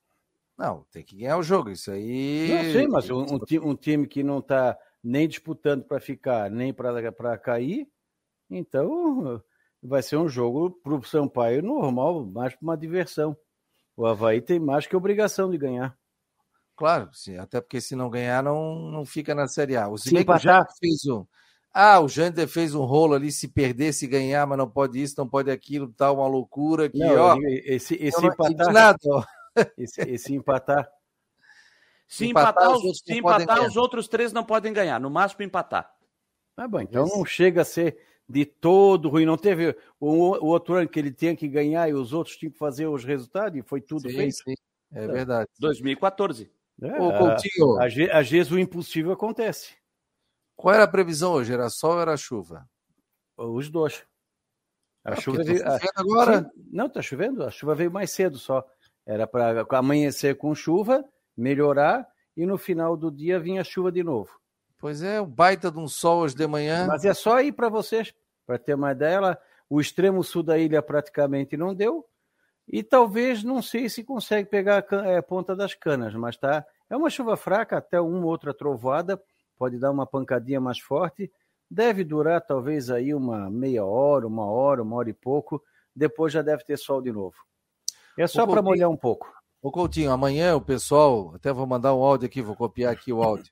[0.58, 2.50] Não, tem que ganhar o jogo, isso aí.
[2.50, 6.74] Não sei, mas um, um, um time que não está nem disputando para ficar, nem
[6.74, 7.88] para cair.
[8.50, 9.42] Então,
[9.82, 13.38] vai ser um jogo para o Sampaio normal, mais para uma diversão.
[13.96, 15.98] O Havaí tem mais que obrigação de ganhar.
[16.78, 19.88] Claro, sim, até porque se não ganhar, não, não fica na Série A.
[19.88, 21.26] O Sim, já fez um.
[21.74, 25.16] Ah, o Jander fez um rolo ali, se perder, se ganhar, mas não pode isso,
[25.18, 27.38] não pode aquilo, tal, tá uma loucura que, não, ó.
[27.66, 28.72] Esse, esse empatar.
[28.72, 29.24] Nada, ó.
[29.76, 30.88] Esse, esse empatar
[32.08, 35.92] se empatar, empatar os, se empatar os outros três não podem ganhar, no máximo empatar.
[36.56, 37.98] Tá bom, então não chega a ser
[38.30, 39.26] de todo ruim.
[39.26, 42.52] Não teve o, o outro ano que ele tinha que ganhar e os outros tinham
[42.52, 44.36] que fazer os resultados e foi tudo sim, feito.
[44.36, 44.54] Sim.
[44.92, 45.50] É verdade.
[45.60, 46.52] 2014.
[46.82, 47.80] É, Ô, Coutinho.
[48.12, 49.76] Às vezes o impossível acontece.
[50.56, 51.54] Qual era a previsão hoje?
[51.54, 52.68] Era sol ou era chuva?
[53.38, 54.04] Os dois.
[55.04, 55.68] A ah, chuva tá veio.
[55.68, 55.80] A...
[55.96, 56.52] agora?
[56.72, 57.44] Não, tá chovendo.
[57.44, 58.66] A chuva veio mais cedo só.
[59.06, 61.04] Era para amanhecer com chuva
[61.36, 64.32] melhorar e no final do dia vinha chuva de novo.
[64.80, 66.86] Pois é, o baita de um sol hoje de manhã.
[66.88, 68.14] Mas é só ir para vocês,
[68.46, 69.38] para ter uma ideia.
[69.70, 72.06] o extremo sul da ilha praticamente não deu.
[72.68, 76.66] E talvez, não sei se consegue pegar a é, ponta das canas, mas tá.
[76.90, 79.22] É uma chuva fraca, até uma outra trovoada,
[79.58, 81.32] pode dar uma pancadinha mais forte.
[81.70, 85.62] Deve durar talvez aí uma meia hora, uma hora, uma hora e pouco.
[85.96, 87.36] Depois já deve ter sol de novo.
[88.18, 89.32] É só para molhar um pouco.
[89.62, 93.22] Ô Coutinho, amanhã o pessoal, até vou mandar um áudio aqui, vou copiar aqui o
[93.22, 93.52] áudio.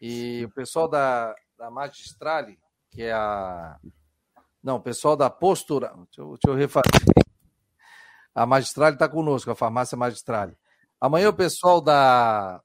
[0.00, 2.58] E o pessoal da, da Magistrale,
[2.90, 3.78] que é a.
[4.62, 5.88] Não, o pessoal da Postura.
[5.88, 7.24] Deixa eu, deixa eu refazer.
[8.34, 10.56] A Magistrale está conosco, a farmácia Magistrale.
[11.00, 12.60] Amanhã o pessoal da.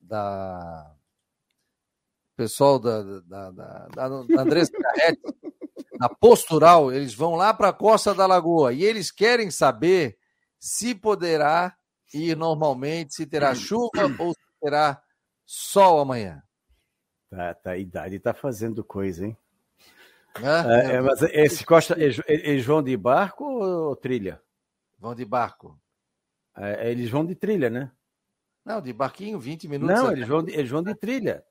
[0.00, 0.94] da
[2.36, 5.20] pessoal da, da, da, da, da Andressa Carrete,
[5.98, 10.16] da Postural, eles vão lá para a Costa da Lagoa e eles querem saber
[10.58, 11.74] se poderá
[12.14, 15.02] ir normalmente, se terá chuva ou se terá
[15.44, 16.42] sol amanhã.
[17.30, 19.36] Tá, tá, a idade tá fazendo coisa, hein?
[20.40, 24.40] É, é, mas esse Costa, eles vão de barco ou trilha?
[24.98, 25.80] Vão de barco.
[26.56, 27.92] É, eles vão de trilha, né?
[28.64, 29.94] Não, de barquinho, 20 minutos.
[29.94, 31.44] Não, eles vão, de, eles vão de trilha.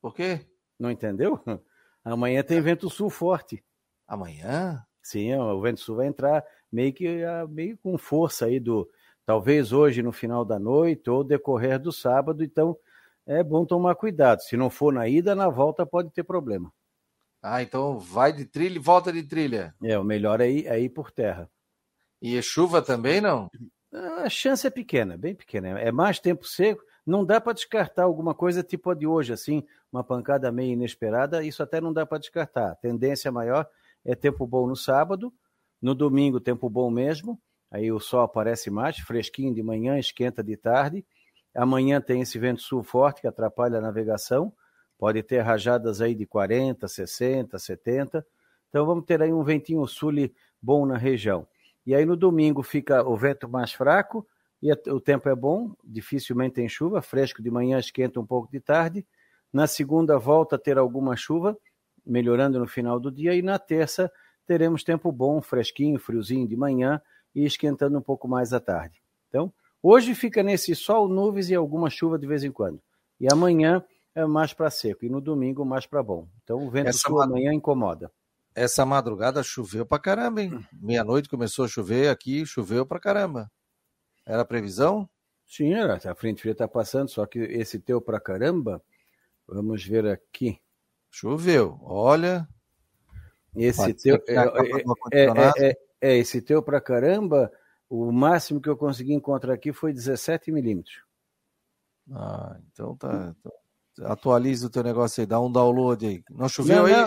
[0.00, 0.46] Por quê?
[0.78, 1.40] Não entendeu?
[2.02, 3.64] Amanhã tem vento sul forte.
[4.06, 4.84] Amanhã?
[5.02, 7.06] Sim, o vento sul vai entrar meio que
[7.50, 8.88] meio com força aí do
[9.24, 12.76] talvez hoje no final da noite ou decorrer do sábado, então
[13.26, 14.40] é bom tomar cuidado.
[14.40, 16.72] Se não for na ida, na volta pode ter problema.
[17.42, 19.74] Ah, então vai de trilha e volta de trilha.
[19.82, 21.50] É, o melhor é ir, é ir por terra.
[22.24, 23.50] E é chuva também, não?
[23.92, 25.78] A chance é pequena, bem pequena.
[25.78, 26.82] É mais tempo seco.
[27.04, 31.44] Não dá para descartar alguma coisa tipo a de hoje, assim, uma pancada meio inesperada.
[31.44, 32.70] Isso até não dá para descartar.
[32.70, 33.68] A tendência maior
[34.02, 35.30] é tempo bom no sábado,
[35.82, 37.38] no domingo tempo bom mesmo.
[37.70, 41.04] Aí o sol aparece mais, fresquinho de manhã, esquenta de tarde.
[41.54, 44.50] Amanhã tem esse vento sul forte que atrapalha a navegação.
[44.96, 48.26] Pode ter rajadas aí de 40, 60, 70.
[48.70, 50.12] Então vamos ter aí um ventinho sul
[50.62, 51.46] bom na região.
[51.86, 54.26] E aí no domingo fica o vento mais fraco
[54.62, 58.60] e o tempo é bom, dificilmente tem chuva, fresco de manhã, esquenta um pouco de
[58.60, 59.06] tarde.
[59.52, 61.56] Na segunda volta a ter alguma chuva,
[62.04, 64.10] melhorando no final do dia, e na terça
[64.46, 67.00] teremos tempo bom, fresquinho, friozinho de manhã
[67.34, 69.02] e esquentando um pouco mais à tarde.
[69.28, 72.80] Então, hoje fica nesse sol, nuvens e alguma chuva de vez em quando.
[73.20, 76.26] E amanhã é mais para seco e no domingo mais para bom.
[76.42, 78.10] Então o vento Essa sul amanhã incomoda.
[78.54, 80.64] Essa madrugada choveu pra caramba, hein?
[80.72, 83.50] Meia-noite começou a chover aqui, choveu pra caramba.
[84.24, 85.08] Era a previsão?
[85.46, 88.82] Sim, era, a frente fria está passando, só que esse teu pra caramba,
[89.46, 90.58] vamos ver aqui.
[91.10, 92.48] Choveu, olha.
[93.56, 94.34] Esse teu, é,
[95.12, 97.52] é, é, é, é, esse teu pra caramba,
[97.88, 101.02] o máximo que eu consegui encontrar aqui foi 17 milímetros.
[102.12, 103.34] Ah, então tá.
[103.38, 103.52] então
[104.02, 106.22] atualiza o teu negócio aí, dá um download aí.
[106.30, 106.92] Não choveu Não, aí?
[106.92, 107.06] não?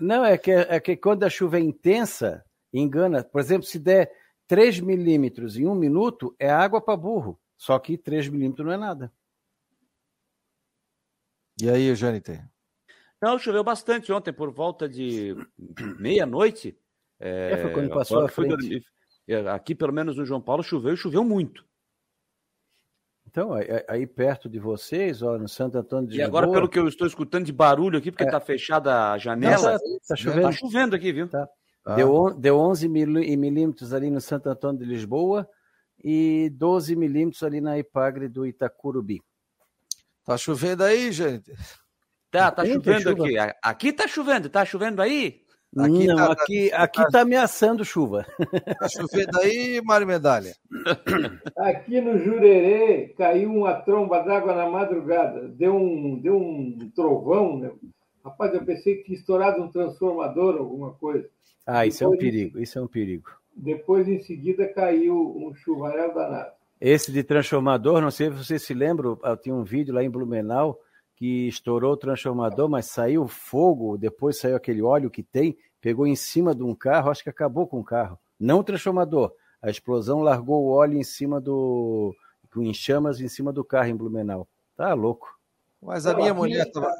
[0.00, 3.22] Não, é que, é que quando a chuva é intensa, engana.
[3.24, 4.12] Por exemplo, se der
[4.48, 7.38] 3 milímetros em um minuto, é água para burro.
[7.56, 9.12] Só que 3 milímetros não é nada.
[11.60, 12.48] E aí, Janiter?
[13.20, 15.36] Não, choveu bastante ontem, por volta de
[15.98, 16.76] meia-noite.
[17.18, 18.48] É, É, foi quando passou agora a frente.
[18.48, 18.84] dormir.
[19.28, 21.64] É, Aqui, pelo menos no João Paulo, choveu e choveu muito.
[23.30, 23.50] Então,
[23.86, 26.88] aí, perto de vocês, ó, no Santo Antônio de E agora, Lisboa, pelo que eu
[26.88, 28.26] estou escutando de barulho aqui, porque É.
[28.26, 30.52] está fechada a janela, tá, tá tá chovendo.
[30.52, 31.28] chovendo aqui, viu?
[31.86, 35.48] Ah, Deu, deu 11 milí- milímetros ali no Santo Antônio de Lisboa
[36.02, 39.22] e 12 milímetros ali na Ipagre do Itacurubi.
[40.24, 41.56] Tá chovendo aí, Janiter?
[42.32, 43.24] Tá, tá tem chovendo chuva.
[43.24, 43.56] aqui.
[43.62, 45.42] Aqui tá chovendo, tá chovendo aí?
[45.78, 48.26] Aqui não, tá- aqui, aqui tá ameaçando chuva.
[48.80, 50.54] Tá chovendo aí, Mário Medalha?
[51.56, 55.48] Aqui no Jurerê caiu uma tromba d'água na madrugada.
[55.48, 57.70] Deu um, deu um trovão, né?
[58.24, 61.28] Rapaz, eu pensei que tinha estourado um transformador, alguma coisa.
[61.66, 63.30] Ah, isso é um Depois- perigo, isso é um perigo.
[63.54, 66.50] Depois, em seguida, caiu um chuvarel danado.
[66.80, 70.08] Esse de transformador, não sei se você se lembra, eu tinha um vídeo lá em
[70.10, 70.78] Blumenau
[71.20, 76.16] que estourou o transformador, mas saiu fogo, depois saiu aquele óleo que tem, pegou em
[76.16, 78.18] cima de um carro, acho que acabou com o carro.
[78.40, 79.30] Não o transformador,
[79.60, 82.14] a explosão largou o óleo em cima do.
[82.56, 84.48] em chamas em cima do carro em Blumenau.
[84.74, 85.38] Tá louco.
[85.82, 86.90] Mas a Não, minha aqui- mulher tava.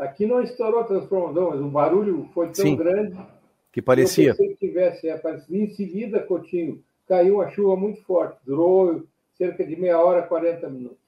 [0.00, 2.74] Aqui não estourou o transformador, mas o barulho foi tão Sim.
[2.74, 3.16] grande
[3.70, 4.34] Que parecia.
[4.34, 5.54] Que tivesse aparecido.
[5.56, 8.36] Em seguida, Coutinho, caiu uma chuva muito forte.
[8.44, 9.04] Durou
[9.36, 10.98] cerca de meia hora, 40 minutos.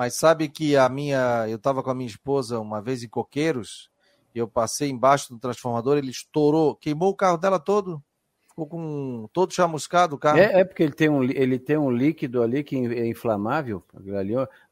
[0.00, 1.46] Mas sabe que a minha.
[1.46, 3.90] Eu estava com a minha esposa uma vez em Coqueiros,
[4.34, 8.02] e eu passei embaixo do transformador, ele estourou, queimou o carro dela todo.
[8.48, 10.38] Ficou com todo chamuscado o carro.
[10.38, 13.84] É, é porque ele tem, um, ele tem um líquido ali que é inflamável,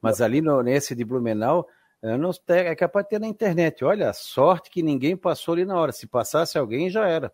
[0.01, 1.69] mas ali no, nesse de Blumenau,
[2.01, 3.85] eu não, tem- é capaz de ter na internet.
[3.85, 5.93] Olha, a sorte que ninguém passou ali na hora.
[5.93, 7.31] Se passasse alguém, já era.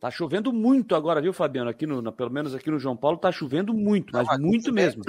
[0.00, 1.68] Tá chovendo muito agora, viu, Fabiano?
[1.68, 5.02] Aqui no, pelo menos aqui no João Paulo tá chovendo muito, mas Mas muito mesmo.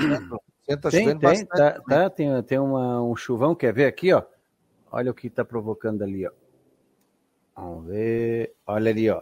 [0.67, 4.21] Tá tem, tem, tá, tá, tem, tem uma- um chuvão, quer ver aqui, ó?
[4.91, 6.31] Olha o que está provocando ali, ó.
[7.55, 8.53] Vamos ver.
[8.65, 9.21] Olha ali, ó.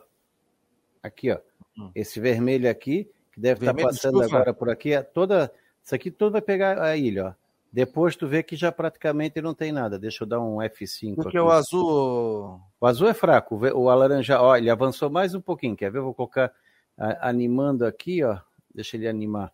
[1.03, 1.37] Aqui, ó.
[1.77, 1.91] Hum.
[1.93, 5.51] Esse vermelho aqui, que deve estar de passando agora por aqui, é toda.
[5.83, 7.33] Isso aqui tudo vai pegar a ilha, ó.
[7.71, 9.99] Depois tu vê que já praticamente não tem nada.
[9.99, 11.39] Deixa eu dar um F5 Porque aqui.
[11.39, 12.61] o azul.
[12.79, 15.97] O azul é fraco, o alaranjado, ó, ele avançou mais um pouquinho, quer ver?
[15.99, 16.53] Eu vou colocar
[16.97, 18.37] a- animando aqui, ó.
[18.73, 19.51] Deixa ele animar.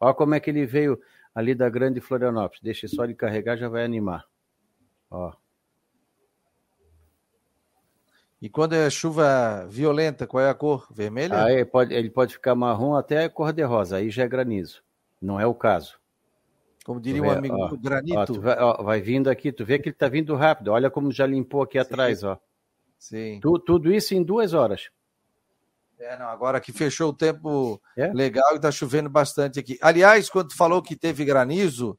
[0.00, 0.98] Olha como é que ele veio
[1.38, 2.60] ali da Grande Florianópolis.
[2.60, 4.26] Deixa só ele carregar, já vai animar.
[5.08, 5.32] Ó.
[8.40, 10.86] E quando é chuva violenta, qual é a cor?
[10.92, 11.44] Vermelha?
[11.44, 14.82] Aí pode, ele pode ficar marrom até cor de rosa, aí já é granizo.
[15.20, 15.98] Não é o caso.
[16.84, 18.32] Como diria Tu um vê, amigo ó, Ó, granito.
[18.34, 20.68] tu vai, ó, vai vindo aqui, tu vê que ele tá vindo rápido.
[20.72, 22.38] Olha como já limpou aqui atrás, ó.
[22.98, 23.38] Sim.
[23.40, 24.88] Tu- tudo isso em duas horas.
[26.00, 28.12] É, não, agora que fechou o tempo é?
[28.12, 29.78] legal e tá chovendo bastante aqui.
[29.82, 31.98] Aliás, quando falou que teve granizo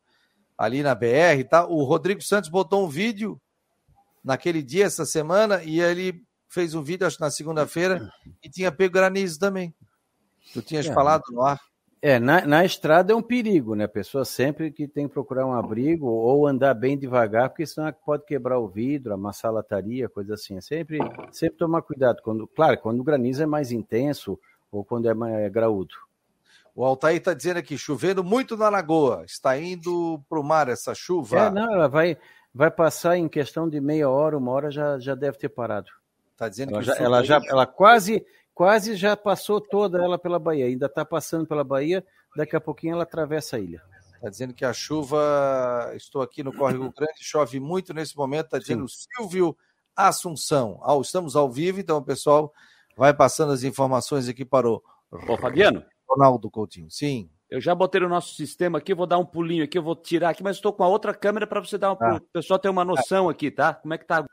[0.57, 1.65] ali na BR, tá?
[1.65, 3.39] O Rodrigo Santos botou um vídeo
[4.23, 8.11] naquele dia, essa semana, e ele fez um vídeo, acho na segunda-feira,
[8.43, 9.73] e tinha pego granizo também.
[10.53, 10.93] Tu tinhas é.
[10.93, 11.59] falado no ar.
[12.01, 13.83] É, na, na estrada é um perigo, né?
[13.83, 17.93] A pessoa sempre que tem que procurar um abrigo ou andar bem devagar, porque senão
[18.05, 20.57] pode quebrar o vidro, amassar a lataria, coisa assim.
[20.57, 20.99] É sempre,
[21.31, 22.21] sempre tomar cuidado.
[22.23, 24.39] Quando, claro, quando o granizo é mais intenso
[24.71, 25.93] ou quando é, mais, é graúdo.
[26.73, 29.23] O Altair está dizendo aqui, chovendo muito na lagoa.
[29.25, 31.37] Está indo para o mar essa chuva?
[31.37, 32.17] É, não, ela vai,
[32.53, 35.89] vai passar em questão de meia hora, uma hora já, já deve ter parado.
[36.31, 38.25] Está dizendo ela que já, ela, já, ela quase
[38.59, 42.91] quase já passou toda ela pela Bahia, ainda está passando pela Bahia, daqui a pouquinho
[42.91, 43.81] ela atravessa a ilha.
[44.15, 48.59] Está dizendo que a chuva, estou aqui no Córrego Grande, chove muito nesse momento, está
[48.59, 49.05] dizendo Sim.
[49.15, 49.57] Silvio
[49.95, 50.77] Assunção.
[50.83, 52.53] Ah, estamos ao vivo, então o pessoal
[52.97, 55.81] vai passando as informações aqui para o Ô, Fabiano.
[56.05, 56.91] Ronaldo Coutinho.
[56.91, 57.29] Sim.
[57.49, 60.31] Eu já botei no nosso sistema aqui, vou dar um pulinho aqui, eu vou tirar
[60.31, 62.17] aqui, mas estou com a outra câmera para você dar um, ah.
[62.17, 63.73] o pessoal ter uma noção aqui, tá?
[63.73, 64.25] Como é que tá?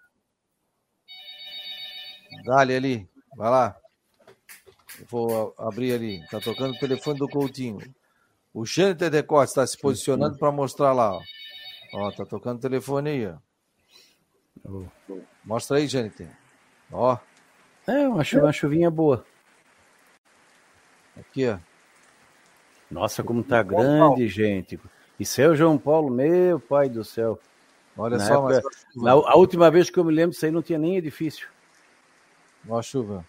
[2.45, 3.86] Dale ali, vai lá.
[5.09, 6.20] Vou abrir ali.
[6.22, 7.78] Está tocando o telefone do Coutinho.
[8.52, 11.12] O Jâniter Decote está se posicionando para mostrar lá.
[11.12, 11.22] Ó.
[11.94, 13.37] ó, tá tocando o telefone aí, ó.
[15.44, 16.28] Mostra aí, Jâniter.
[16.90, 17.18] Ó.
[17.87, 19.24] É, uma, chuva, uma chuvinha boa.
[21.18, 21.59] Aqui, ó.
[22.90, 24.80] Nossa, como tá grande, gente.
[25.18, 27.38] Isso é o João Paulo, meu pai do céu.
[27.96, 29.04] Olha na só, época, mas...
[29.04, 31.48] na, a última vez que eu me lembro, isso aí não tinha nem edifício.
[32.68, 33.24] Olha a chuva.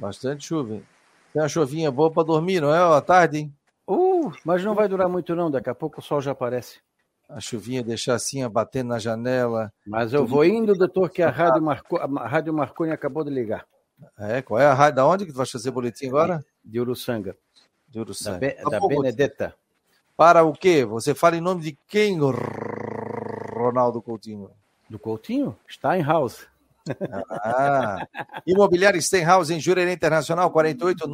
[0.00, 0.76] Bastante chuva.
[0.76, 0.82] Hein?
[1.30, 2.96] Tem uma chuvinha boa para dormir, não é?
[2.96, 3.54] À tarde, hein?
[3.86, 6.80] Uh, mas não vai durar muito não, daqui a pouco o sol já aparece.
[7.28, 9.72] A chuvinha deixar assim, batendo na janela.
[9.86, 13.66] Mas eu vou indo, doutor, que a Rádio, Marco, a Rádio Marconi acabou de ligar.
[14.18, 14.96] É, qual é a rádio?
[14.96, 16.42] Da onde que tu vai fazer boletim agora?
[16.64, 17.36] De Uruçanga.
[17.86, 18.38] De Uruçanga.
[18.38, 19.54] Da, Be, tá da Benedetta.
[20.16, 20.84] Para o quê?
[20.84, 22.18] Você fala em nome de quem,
[23.52, 24.50] Ronaldo Coutinho?
[24.88, 25.56] Do Coutinho?
[25.68, 26.46] Steinhaus.
[27.42, 28.06] Ah,
[28.46, 29.58] Imobiliário Stenhouse em
[29.92, 31.06] Internacional, 48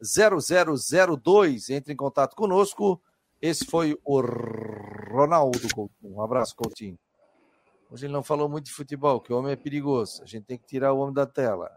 [0.00, 1.70] 0002.
[1.70, 3.00] Entre em contato conosco.
[3.40, 6.16] Esse foi o Ronaldo Coutinho.
[6.16, 6.98] Um abraço, Coutinho.
[7.90, 10.22] Hoje ele não falou muito de futebol, que o homem é perigoso.
[10.22, 11.70] A gente tem que tirar o homem da tela.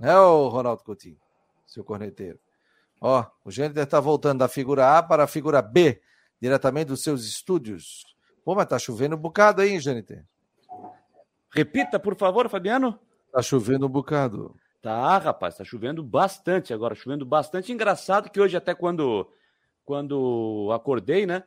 [0.00, 1.16] É o Ronaldo Coutinho,
[1.66, 2.38] seu corneteiro.
[3.00, 6.02] Ó, o Gênero está voltando da figura A para a figura B,
[6.40, 8.04] diretamente dos seus estúdios.
[8.44, 10.24] Pô, mas tá chovendo um bocado aí, Jâniter.
[11.52, 12.98] Repita, por favor, Fabiano.
[13.32, 14.54] Tá chovendo um bocado.
[14.80, 17.72] Tá, rapaz, tá chovendo bastante agora, chovendo bastante.
[17.72, 19.28] Engraçado que hoje, até quando,
[19.84, 21.42] quando acordei, né?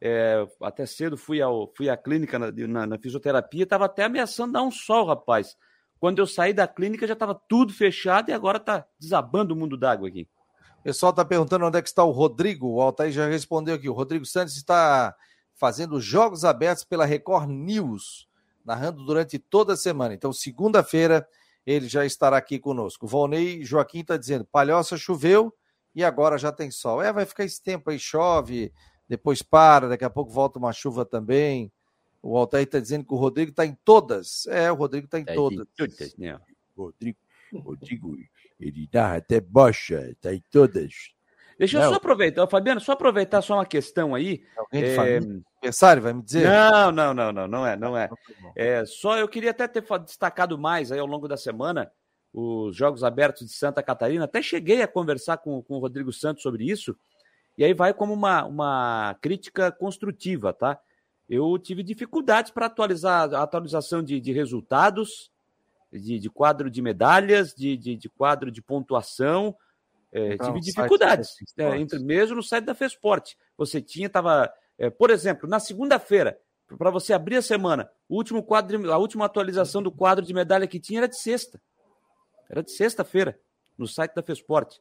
[0.00, 4.52] É, até cedo fui, ao, fui à clínica na, na, na fisioterapia, estava até ameaçando
[4.52, 5.56] dar um sol, rapaz.
[5.98, 9.76] Quando eu saí da clínica já estava tudo fechado e agora tá desabando o mundo
[9.76, 10.28] d'água aqui.
[10.80, 12.68] O pessoal está perguntando onde é que está o Rodrigo.
[12.68, 13.88] O Altair já respondeu aqui.
[13.88, 15.16] O Rodrigo Santos está
[15.54, 18.28] fazendo jogos abertos pela Record News
[18.66, 20.12] narrando durante toda a semana.
[20.12, 21.26] Então, segunda-feira,
[21.64, 23.06] ele já estará aqui conosco.
[23.06, 25.54] Volney Joaquim está dizendo: Palhoça choveu
[25.94, 27.00] e agora já tem sol.
[27.00, 28.72] É, vai ficar esse tempo aí, chove,
[29.08, 31.72] depois para, daqui a pouco volta uma chuva também.
[32.20, 34.46] O Altair está dizendo que o Rodrigo está em todas.
[34.48, 35.60] É, o Rodrigo está em, tá todas.
[35.60, 36.16] em todas.
[36.16, 36.38] Né?
[36.76, 37.18] Rodrigo,
[37.54, 38.16] Rodrigo,
[38.58, 41.14] ele dá até bocha, está em todas.
[41.58, 41.90] Deixa eu não.
[41.90, 44.42] só aproveitar, Fabiano, só aproveitar só uma questão aí.
[44.56, 44.94] Alguém de é...
[44.94, 45.42] família?
[45.62, 46.46] Aniversário, vai me dizer?
[46.46, 48.10] Não, não, não, não, não é, não é.
[48.54, 48.84] é.
[48.84, 51.90] Só eu queria até ter destacado mais aí ao longo da semana
[52.32, 54.26] os Jogos Abertos de Santa Catarina.
[54.26, 56.94] Até cheguei a conversar com, com o Rodrigo Santos sobre isso.
[57.56, 60.78] E aí vai como uma, uma crítica construtiva, tá?
[61.28, 65.30] Eu tive dificuldades para atualizar a atualização de, de resultados,
[65.90, 69.56] de, de, quadro de medalhas, de, de, de quadro de pontuação.
[70.16, 73.34] É, então, tive dificuldades, é, entre, mesmo no site da Fesport.
[73.58, 76.40] Você tinha, estava, é, por exemplo, na segunda-feira,
[76.78, 80.66] para você abrir a semana, o último quadro, a última atualização do quadro de medalha
[80.66, 81.60] que tinha era de sexta.
[82.48, 83.38] Era de sexta-feira,
[83.76, 84.78] no site da Fesport.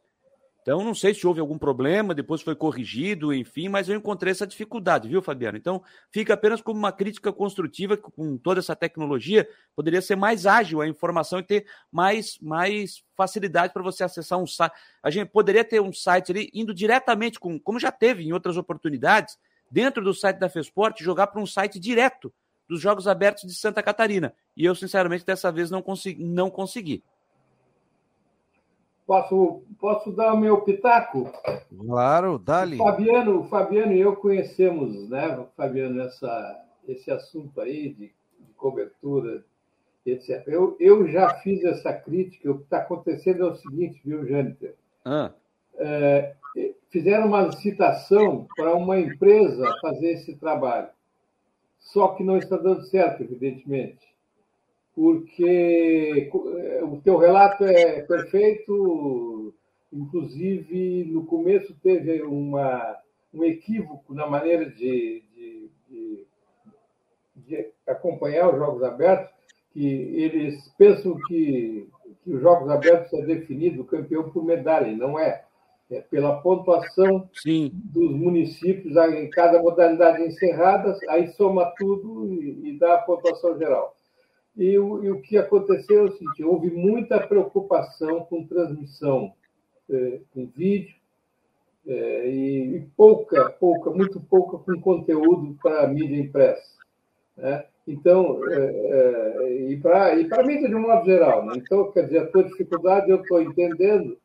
[0.65, 4.48] Então, não sei se houve algum problema, depois foi corrigido, enfim, mas eu encontrei essa
[4.48, 5.56] dificuldade, viu, Fabiano?
[5.56, 10.48] Então, fica apenas como uma crítica construtiva que, com toda essa tecnologia, poderia ser mais
[10.48, 14.73] ágil a informação e ter mais, mais facilidade para você acessar um site.
[15.04, 18.58] A gente poderia ter um site ali indo diretamente, com, como já teve em outras
[18.58, 19.37] oportunidades,
[19.69, 22.33] dentro do site da Fesport, jogar para um site direto
[22.67, 24.33] dos Jogos Abertos de Santa Catarina.
[24.58, 26.23] E eu, sinceramente, dessa vez não consegui.
[26.23, 27.04] Não consegui.
[29.06, 31.31] Posso, posso dar o meu pitaco?
[31.77, 32.77] Claro, dá-lhe.
[32.77, 39.43] Fabiano, Fabiano e eu conhecemos, né, Fabiano, essa, esse assunto aí de, de cobertura
[40.06, 40.43] etc.
[40.47, 42.51] Eu, eu já fiz essa crítica.
[42.51, 44.75] O que está acontecendo é o seguinte, viu, Jâniter?
[45.03, 45.31] Ah,
[45.77, 46.35] É,
[46.89, 50.89] fizeram uma licitação para uma empresa fazer esse trabalho.
[51.79, 54.14] Só que não está dando certo, evidentemente,
[54.96, 59.54] porque eh, o teu relato é perfeito,
[59.91, 62.98] inclusive no começo teve uma,
[63.33, 66.27] um equívoco na maneira de, de, de,
[67.35, 69.35] de acompanhar os Jogos Abertos,
[69.73, 71.89] que eles pensam que,
[72.23, 75.43] que os Jogos Abertos é definido o campeão por medalha, e não é.
[75.91, 77.69] É pela pontuação sim.
[77.71, 83.94] dos municípios em cada modalidade encerrada, aí soma tudo e, e dá a pontuação geral.
[84.58, 89.33] E o, e o, que aconteceu é o seguinte: houve muita preocupação com transmissão
[89.89, 90.95] é, com vídeo
[91.87, 96.75] é, e, e, pouca, pouca, muito pouca com conteúdo para a mídia impressa.
[97.37, 97.65] Né?
[97.87, 101.45] Então, é, e para a mídia de um modo geral.
[101.45, 101.53] Né?
[101.58, 104.17] Então, quer dizer, a tua dificuldade eu estou entendendo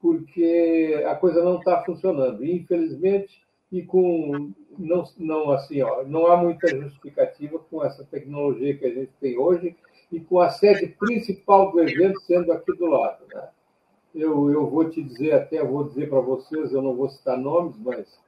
[0.00, 2.44] porque a coisa não está funcionando.
[2.44, 3.41] E, infelizmente,
[3.72, 8.94] e com não, não assim, ó, não há muita justificativa com essa tecnologia que a
[8.94, 9.74] gente tem hoje
[10.10, 13.24] e com a sede principal do evento sendo aqui do lado.
[13.32, 13.48] Né?
[14.14, 17.76] Eu, eu vou te dizer, até vou dizer para vocês, eu não vou citar nomes,
[17.78, 18.18] mas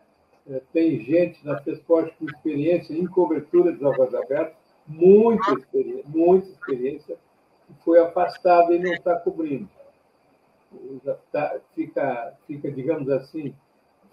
[0.49, 6.49] é, tem gente na FESPORT com experiência em cobertura de jogos abertos, muita experiência, muita
[6.49, 7.17] experiência,
[7.67, 9.69] que foi afastada e não está cobrindo
[11.33, 13.55] tá, fica, fica, digamos assim,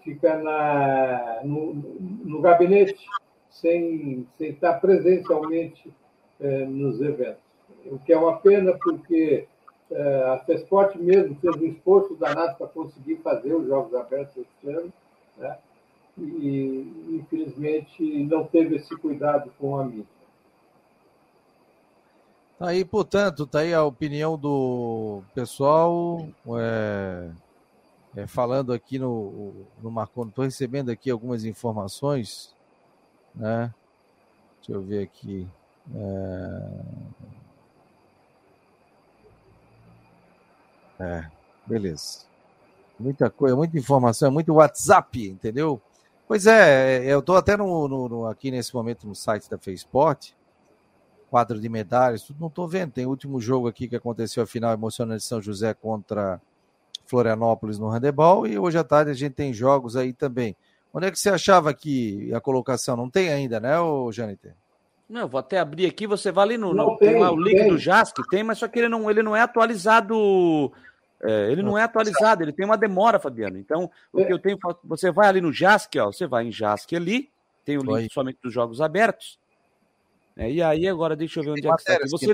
[0.04, 3.06] fica na, no, no gabinete
[3.50, 5.92] sem, sem estar presencialmente
[6.40, 7.42] eh, nos eventos.
[7.86, 9.46] O que é uma pena, porque
[9.90, 14.70] eh, a FESPORT mesmo fez um esforço danado para conseguir fazer os Jogos Abertos esse
[14.70, 14.92] ano,
[15.36, 15.56] né?
[16.18, 20.06] e, infelizmente, não teve esse cuidado com a mídia.
[22.58, 26.28] Tá aí, portanto, tá aí a opinião do pessoal
[26.58, 27.28] é,
[28.16, 30.30] é, falando aqui no, no Marconi.
[30.30, 32.54] Estou recebendo aqui algumas informações,
[33.34, 33.72] né?
[34.58, 35.48] Deixa eu ver aqui.
[41.00, 41.30] É, é
[41.66, 42.26] beleza.
[42.98, 45.80] Muita coisa, muita informação, é muito WhatsApp, entendeu?
[46.28, 50.32] Pois é, eu estou até no, no, no, aqui nesse momento no site da Faceport
[51.32, 52.92] quadro de medalhas, tudo não estou vendo.
[52.92, 56.38] Tem o último jogo aqui que aconteceu a final emocionante de São José contra
[57.12, 60.56] Florianópolis no handebol e hoje à tarde a gente tem jogos aí também.
[60.94, 64.54] Onde é que você achava que a colocação não tem ainda, né, o Janiter?
[65.08, 67.58] Não, vou até abrir aqui, você vai ali no, no tem, tem, lá o link
[67.58, 67.68] tem.
[67.68, 70.72] do JASC, tem, mas só que ele não, ele não é atualizado.
[71.22, 73.58] É, ele não é atualizado, ele tem uma demora, Fabiano.
[73.58, 74.24] Então, o é.
[74.24, 77.28] que eu tenho, você vai ali no JASC, ó, você vai em JASC ali,
[77.62, 79.38] tem o link somente dos jogos abertos.
[80.36, 81.98] É, e aí, agora, deixa eu ver onde é que está.
[82.08, 82.32] Você...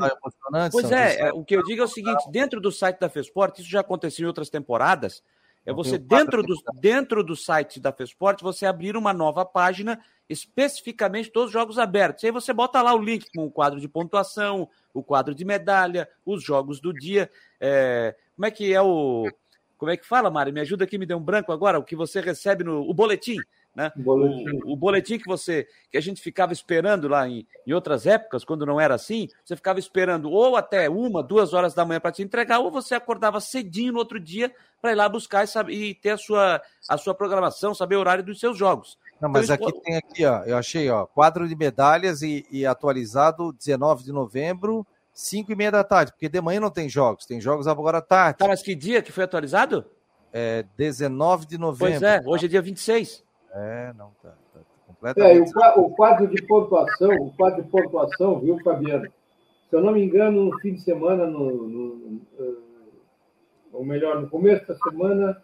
[0.70, 3.58] Pois é, é, o que eu digo é o seguinte: dentro do site da Fesport,
[3.58, 5.22] isso já aconteceu em outras temporadas.
[5.66, 11.30] É você, dentro do, dentro do site da Fesport, você abrir uma nova página, especificamente
[11.30, 12.24] todos os jogos abertos.
[12.24, 16.08] Aí você bota lá o link com o quadro de pontuação, o quadro de medalha,
[16.24, 17.30] os jogos do dia.
[17.60, 18.14] É...
[18.34, 19.30] Como é que é o.
[19.76, 20.52] Como é que fala, Mari?
[20.52, 22.88] Me ajuda aqui, me deu um branco agora, o que você recebe no.
[22.88, 23.36] O boletim.
[23.78, 23.92] Né?
[23.94, 24.60] Boletim.
[24.64, 28.44] O, o, boletim que você que a gente ficava esperando lá em, em outras épocas,
[28.44, 32.10] quando não era assim, você ficava esperando ou até uma, duas horas da manhã para
[32.10, 34.52] te entregar, ou você acordava cedinho no outro dia
[34.82, 38.00] para ir lá buscar e, saber, e, ter a sua, a sua programação, saber o
[38.00, 38.98] horário dos seus jogos.
[39.20, 42.66] Não, mas então, aqui tem aqui, ó, eu achei, ó, quadro de medalhas e, e
[42.66, 47.26] atualizado 19 de novembro, 5 e meia da tarde, porque de manhã não tem jogos,
[47.26, 48.40] tem jogos agora à tarde.
[48.40, 49.84] Tá, mas que dia que foi atualizado?
[50.32, 52.00] É 19 de novembro.
[52.00, 53.27] Pois é, hoje é dia 26.
[53.54, 55.52] É, não, tá, tá completamente.
[55.56, 59.10] É, o, o, quadro de pontuação, o quadro de pontuação, viu, Fabiano?
[59.68, 62.62] Se eu não me engano, no fim de semana, no, no, uh,
[63.72, 65.42] ou melhor, no começo da semana,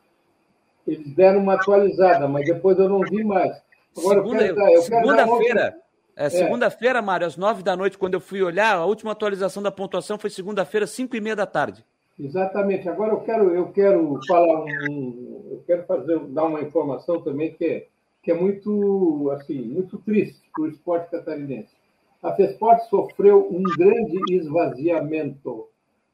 [0.87, 3.55] eles deram uma atualizada, mas depois eu não vi mais.
[3.97, 5.85] Agora, segunda, segunda-feira.
[6.17, 9.73] É, segunda-feira, Mário, às nove da noite, quando eu fui olhar, a última atualização da
[9.73, 11.85] pontuação foi segunda-feira, cinco e meia da tarde.
[12.19, 12.89] Exatamente.
[12.89, 17.65] Agora eu quero, eu quero falar um, eu quero fazer, dar uma informação também que
[17.65, 17.87] é
[18.25, 21.77] que é muito, assim, muito triste para o esporte catarinense.
[22.23, 25.69] A FESPORT sofreu um grande esvaziamento.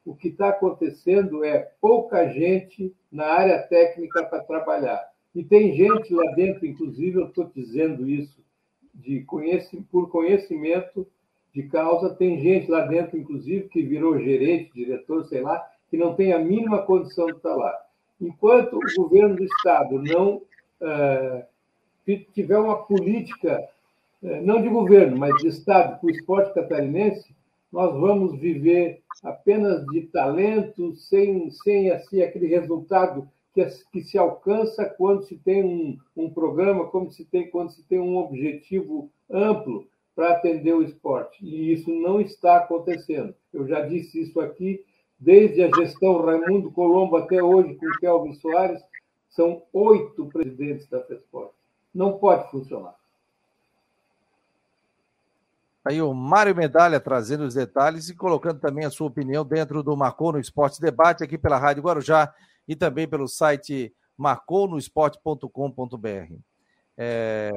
[0.05, 5.09] O que está acontecendo é pouca gente na área técnica para trabalhar.
[5.33, 8.41] E tem gente lá dentro, inclusive, eu estou dizendo isso
[8.93, 9.25] de
[9.89, 11.07] por conhecimento
[11.53, 16.13] de causa, tem gente lá dentro, inclusive, que virou gerente, diretor, sei lá, que não
[16.13, 17.73] tem a mínima condição de estar lá.
[18.19, 20.37] Enquanto o governo do Estado não
[20.81, 21.50] uh,
[22.33, 23.67] tiver uma política,
[24.23, 27.33] eh, não de governo, mas de Estado, para o esporte catarinense,
[27.71, 34.85] nós vamos viver apenas de talento, sem, sem assim, aquele resultado que, que se alcança
[34.85, 39.87] quando se tem um, um programa, como se tem, quando se tem um objetivo amplo
[40.15, 41.43] para atender o esporte.
[41.45, 43.33] E isso não está acontecendo.
[43.53, 44.83] Eu já disse isso aqui,
[45.19, 48.81] desde a gestão Raimundo Colombo até hoje, com Kelvin Soares,
[49.29, 51.53] são oito presidentes da FESPORT.
[51.93, 52.95] Não pode funcionar.
[55.83, 59.97] Aí o Mário Medalha trazendo os detalhes e colocando também a sua opinião dentro do
[59.97, 62.31] Marcou no Esporte Debate aqui pela Rádio Guarujá
[62.67, 66.35] e também pelo site marconosport.com.br.
[66.95, 67.49] É,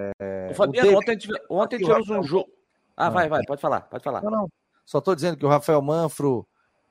[0.55, 0.97] Fabiano, David...
[0.97, 1.19] ontem,
[1.51, 2.49] ontem tivemos um jogo.
[2.97, 4.23] Ah, vai, vai, pode falar, pode falar.
[4.23, 4.51] Não, não.
[4.87, 6.49] Só estou dizendo que o Rafael Manfro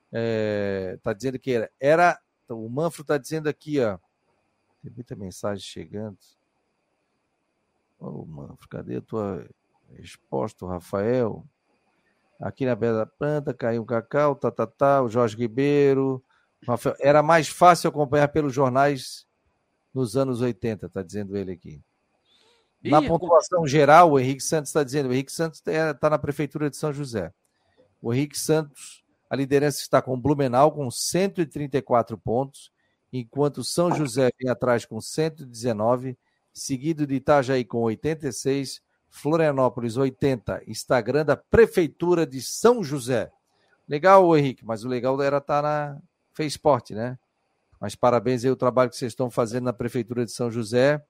[0.08, 2.20] está é, tá dizendo que era, era.
[2.48, 3.98] O Manfro está dizendo aqui, ó.
[4.84, 6.18] Tem muita mensagem chegando.
[8.04, 9.48] Ô, oh, Manfro, cadê a tua
[9.94, 11.46] resposta, Rafael?
[12.38, 16.22] Aqui na Beira da Planta, caiu o Cacau, tá, tá, tá, o Jorge Ribeiro.
[16.68, 19.26] Rafael, era mais fácil acompanhar pelos jornais
[19.94, 21.82] nos anos 80, está dizendo ele aqui.
[22.84, 26.70] Na pontuação geral, o Henrique Santos está dizendo: o Henrique Santos está é, na prefeitura
[26.70, 27.32] de São José.
[28.02, 32.70] O Henrique Santos, a liderança está com o Blumenau com 134 pontos,
[33.14, 36.18] enquanto São José vem atrás com 119,
[36.54, 43.32] seguido de Itajaí com 86, Florianópolis 80, Instagram da Prefeitura de São José.
[43.88, 46.02] Legal, Henrique, mas o legal era estar tá na
[46.32, 47.18] Feisport, né?
[47.80, 51.04] Mas parabéns aí o trabalho que vocês estão fazendo na Prefeitura de São José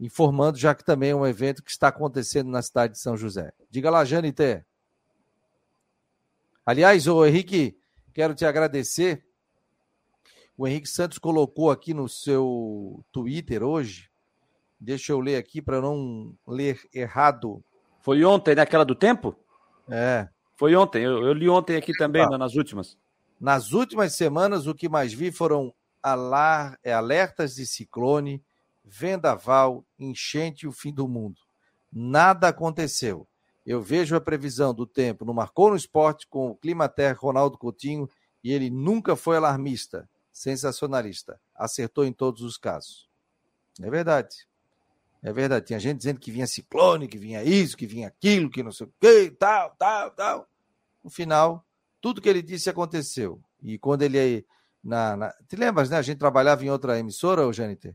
[0.00, 3.52] informando, já que também é um evento que está acontecendo na cidade de São José.
[3.70, 4.64] Diga lá, Janité.
[6.64, 7.78] Aliás, o Henrique,
[8.14, 9.24] quero te agradecer.
[10.56, 14.09] O Henrique Santos colocou aqui no seu Twitter hoje.
[14.80, 17.62] Deixa eu ler aqui para não ler errado.
[18.00, 19.36] Foi ontem, naquela do tempo?
[19.90, 20.28] É.
[20.56, 22.38] Foi ontem, eu, eu li ontem aqui também, tá.
[22.38, 22.96] nas últimas.
[23.38, 25.72] Nas últimas semanas, o que mais vi foram
[26.02, 28.42] alar, é, alertas de ciclone,
[28.84, 31.40] vendaval, enchente e o fim do mundo.
[31.92, 33.26] Nada aconteceu.
[33.66, 38.08] Eu vejo a previsão do tempo no Marcou no Esporte com o Climater Ronaldo Coutinho
[38.42, 41.40] e ele nunca foi alarmista, sensacionalista.
[41.54, 43.08] Acertou em todos os casos.
[43.80, 44.49] É verdade.
[45.22, 45.66] É verdade.
[45.66, 48.86] Tinha gente dizendo que vinha ciclone, que vinha isso, que vinha aquilo, que não sei
[48.86, 50.48] o que, tal, tal, tal.
[51.02, 51.64] No final,
[52.00, 53.40] tudo que ele disse aconteceu.
[53.62, 54.46] E quando ele.
[54.82, 55.32] Na, na...
[55.46, 55.98] Te lembras, né?
[55.98, 57.94] A gente trabalhava em outra emissora, o Jâniter?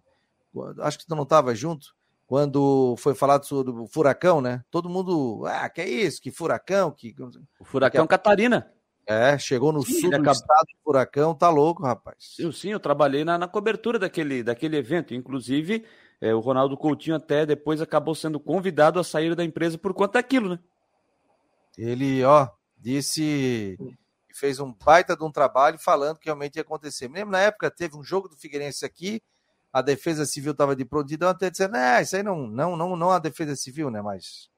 [0.79, 1.93] acho que tu não estava junto,
[2.25, 4.63] quando foi falado sobre o furacão, né?
[4.71, 6.21] Todo mundo, ah, que é isso?
[6.21, 6.91] Que furacão?
[6.91, 7.13] Que...
[7.59, 8.09] O furacão que...
[8.09, 8.71] Catarina.
[9.07, 10.31] É, chegou no sim, sul do acabou...
[10.31, 12.35] estado do furacão, tá louco, rapaz.
[12.39, 15.13] Eu sim, eu trabalhei na, na cobertura daquele, daquele evento.
[15.13, 15.85] Inclusive,
[16.21, 20.13] é, o Ronaldo Coutinho até depois acabou sendo convidado a sair da empresa por conta
[20.13, 20.59] daquilo, né?
[21.77, 23.77] Ele, ó, disse
[24.33, 27.07] fez um baita de um trabalho falando que realmente ia acontecer.
[27.07, 29.21] Mesmo na época teve um jogo do Figueirense aqui,
[29.71, 33.11] a Defesa Civil estava de prontidão, até dizendo, é, isso aí não, não, não, não
[33.11, 34.49] a Defesa Civil, né, mas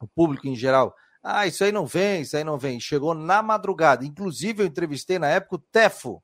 [0.00, 0.94] o público em geral.
[1.22, 2.80] Ah, isso aí não vem, isso aí não vem.
[2.80, 4.04] Chegou na madrugada.
[4.04, 6.20] Inclusive, eu entrevistei na época o Tefo,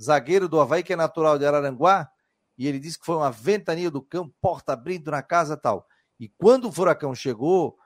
[0.00, 2.10] zagueiro do Havaí, que é natural de Araranguá,
[2.56, 5.86] e ele disse que foi uma ventania do campo, porta abrindo na casa tal.
[6.18, 7.76] E quando o furacão chegou,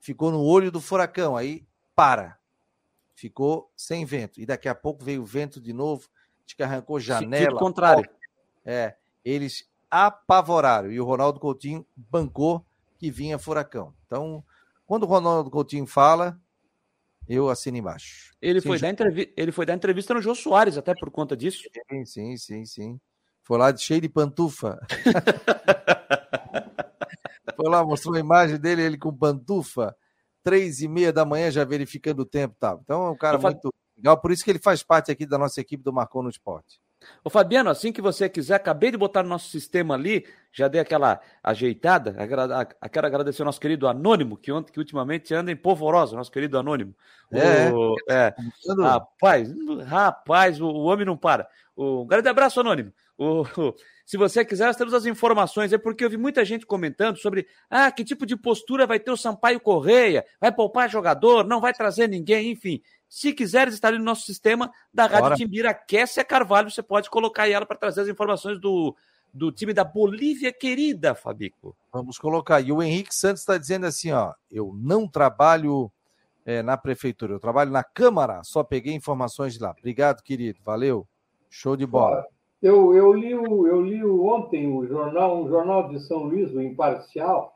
[0.00, 2.38] ficou no olho do furacão, aí para.
[3.14, 4.40] Ficou sem vento.
[4.40, 6.08] E daqui a pouco veio o vento de novo,
[6.54, 7.36] que arrancou janela.
[7.36, 8.08] Sentido contrário.
[8.64, 12.64] É, eles apavoraram e o Ronaldo Coutinho bancou
[12.98, 13.94] que vinha furacão.
[14.06, 14.44] Então,
[14.84, 16.40] quando o Ronaldo Coutinho fala,
[17.28, 18.34] eu assino embaixo.
[18.40, 18.90] Ele, sim, foi, já...
[18.92, 19.06] dar
[19.36, 21.62] ele foi dar entrevista no João Soares, até por conta disso.
[21.90, 23.00] Sim, sim, sim, sim.
[23.46, 24.80] Foi lá de cheio de pantufa.
[27.54, 29.96] foi lá, mostrou a imagem dele, ele com pantufa,
[30.42, 32.56] três e meia da manhã já verificando o tempo.
[32.58, 32.76] Tá.
[32.82, 35.60] Então é um cara muito legal, por isso que ele faz parte aqui da nossa
[35.60, 36.80] equipe do Marcou no Esporte.
[37.24, 40.80] Ô Fabiano, assim que você quiser, acabei de botar no nosso sistema ali, já dei
[40.80, 42.14] aquela ajeitada.
[42.90, 46.58] Quero agradecer ao nosso querido Anônimo, que, ontem, que ultimamente anda em polvorosa, nosso querido
[46.58, 46.94] Anônimo.
[47.32, 48.34] É, o, é.
[48.80, 49.52] Rapaz,
[49.86, 51.48] rapaz, o, o, homem não para.
[51.74, 52.92] O, um grande abraço, Anônimo.
[53.18, 53.74] O, o,
[54.06, 57.48] se você quiser, nós temos as informações, é porque eu vi muita gente comentando sobre
[57.68, 61.74] ah, que tipo de postura vai ter o Sampaio Correia, vai poupar jogador, não vai
[61.74, 62.80] trazer ninguém, enfim.
[63.08, 65.36] Se quiseres estar no nosso sistema da Rádio Bora.
[65.36, 68.94] Timbira, Kessia Carvalho, você pode colocar ela para trazer as informações do,
[69.32, 71.76] do time da Bolívia querida, Fabico.
[71.92, 72.60] Vamos colocar.
[72.60, 75.90] E o Henrique Santos está dizendo assim: ó, eu não trabalho
[76.44, 79.74] é, na prefeitura, eu trabalho na Câmara, só peguei informações de lá.
[79.76, 80.58] Obrigado, querido.
[80.64, 81.06] Valeu.
[81.48, 82.24] Show de bola.
[82.62, 86.52] Eu, eu, li, o, eu li o, ontem o jornal, um jornal de São Luís,
[86.52, 87.54] o Imparcial.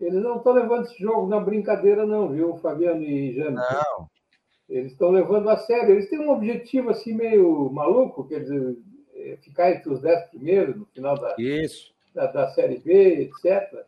[0.00, 3.54] Eles não estão levando esse jogo na brincadeira, não, viu, Fabiano e Jânio?
[3.54, 4.10] Não.
[4.68, 5.92] Eles estão levando a sério.
[5.92, 8.76] Eles têm um objetivo assim meio maluco, quer dizer,
[9.14, 11.92] é, ficar entre os dez primeiros no final da, Isso.
[12.14, 13.84] da, da Série B, etc.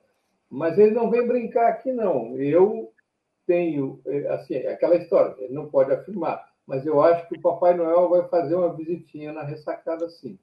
[0.49, 2.37] Mas eles não vêm brincar aqui, não.
[2.37, 2.93] Eu
[3.47, 7.74] tenho, é, assim, aquela história, ele não pode afirmar, mas eu acho que o Papai
[7.74, 10.39] Noel vai fazer uma visitinha na ressacada, sim.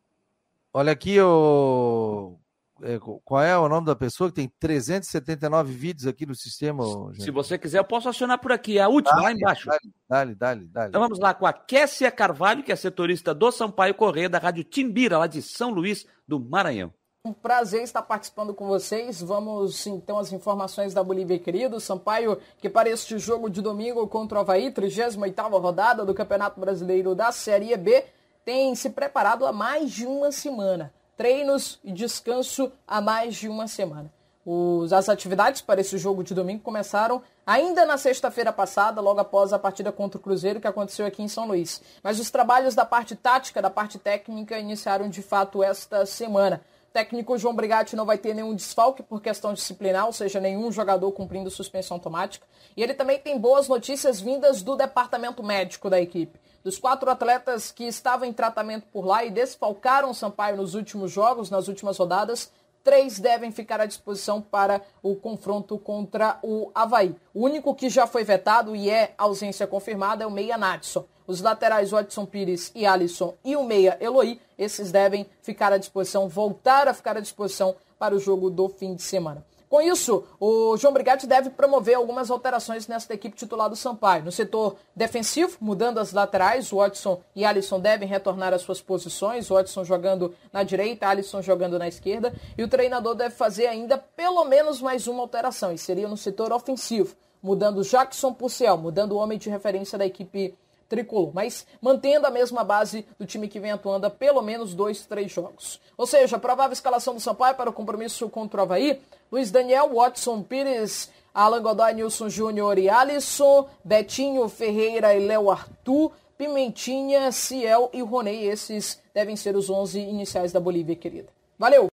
[0.74, 2.36] Olha aqui o.
[2.82, 6.84] é, Qual é o nome da pessoa que tem 379 vídeos aqui no sistema?
[7.14, 7.24] gente?
[7.24, 8.78] Se você quiser, eu posso acionar por aqui.
[8.78, 9.70] É a última, lá embaixo.
[10.16, 10.89] Dale, dale, dale.
[10.89, 14.63] Então vamos lá com a Kessia Carvalho, que é setorista do Sampaio Correia, da Rádio
[14.63, 16.93] Timbira, lá de São Luís, do Maranhão.
[17.26, 19.22] Um prazer estar participando com vocês.
[19.22, 21.82] Vamos então às informações da Bolívia, querido.
[21.82, 27.13] Sampaio, que para este jogo de domingo contra o Havaí, 38ª rodada do Campeonato Brasileiro
[27.13, 28.05] da Série B,
[28.45, 30.93] tem se preparado há mais de uma semana.
[31.18, 34.14] Treinos e descanso há mais de uma semana.
[34.46, 39.52] Os, as atividades para esse jogo de domingo começaram ainda na sexta-feira passada, logo após
[39.52, 41.82] a partida contra o Cruzeiro, que aconteceu aqui em São Luís.
[42.04, 46.62] Mas os trabalhos da parte tática, da parte técnica, iniciaram de fato esta semana
[46.96, 51.12] técnico João Brigatti não vai ter nenhum desfalque por questão disciplinar, ou seja, nenhum jogador
[51.12, 52.48] cumprindo suspensão automática.
[52.76, 56.39] E ele também tem boas notícias vindas do departamento médico da equipe.
[56.64, 61.12] Dos quatro atletas que estavam em tratamento por lá e desfalcaram o Sampaio nos últimos
[61.12, 62.50] jogos, nas últimas rodadas,
[62.86, 67.16] três devem ficar à disposição para o confronto contra o Havaí.
[67.34, 71.04] O único que já foi vetado e é ausência confirmada é o Meia Natson.
[71.26, 76.30] Os laterais Watson Pires e Alisson e o meia Eloy, esses devem ficar à disposição,
[76.30, 79.44] voltar a ficar à disposição para o jogo do fim de semana.
[79.76, 84.23] Com isso, o João Brigatti deve promover algumas alterações nesta equipe titular do Sampaio.
[84.23, 89.51] No setor defensivo, mudando as laterais, o Watson e Alisson devem retornar às suas posições,
[89.51, 93.97] o Watson jogando na direita, Alisson jogando na esquerda, e o treinador deve fazer ainda
[93.97, 97.13] pelo menos mais uma alteração, e seria no setor ofensivo,
[97.43, 100.55] mudando Jackson por Ciel, mudando o homem de referência da equipe
[100.88, 105.06] tricolor, mas mantendo a mesma base do time que vem atuando há pelo menos dois,
[105.06, 105.80] três jogos.
[105.98, 109.94] Ou seja, a provável escalação do Sampaio para o compromisso contra o Havaí, Luiz Daniel,
[109.94, 117.90] Watson Pires, Alan Godoy, Nilson Júnior e Alisson, Betinho, Ferreira e Léo Arthur, Pimentinha, Ciel
[117.94, 118.48] e Ronei.
[118.48, 121.30] Esses devem ser os 11 iniciais da Bolívia, querida.
[121.58, 121.95] Valeu!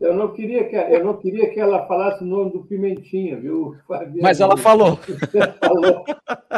[0.00, 3.76] Eu não queria que, eu não queria que ela falasse o nome do Pimentinha, viu,
[3.86, 4.22] Fabiano?
[4.22, 4.96] Mas ela falou.
[5.62, 6.04] falou.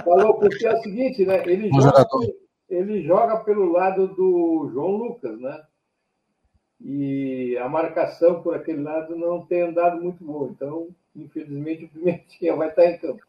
[0.05, 1.43] Falou, porque é o seguinte, né?
[1.45, 2.07] Ele joga,
[2.71, 5.61] ele joga pelo lado do João Lucas, né?
[6.81, 10.49] E a marcação por aquele lado não tem andado muito boa.
[10.49, 13.23] Então, infelizmente, o Pimentinha vai estar em campo.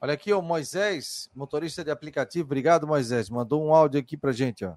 [0.00, 2.46] Olha aqui, o Moisés, motorista de aplicativo.
[2.46, 3.28] Obrigado, Moisés.
[3.28, 4.74] Mandou um áudio aqui pra gente, ó.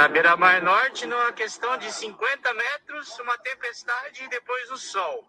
[0.00, 5.22] Na beira-mar norte, numa questão de 50 metros, uma tempestade e depois o sol.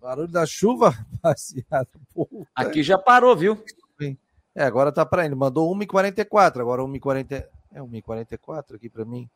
[0.00, 0.90] Barulho da chuva,
[1.20, 1.88] rapaziada.
[2.14, 2.46] Puta.
[2.54, 3.60] Aqui já parou, viu?
[4.54, 5.34] É, agora tá para ele.
[5.34, 7.44] Mandou 1h44, agora 1h40.
[7.72, 9.28] É 1h44 aqui para mim.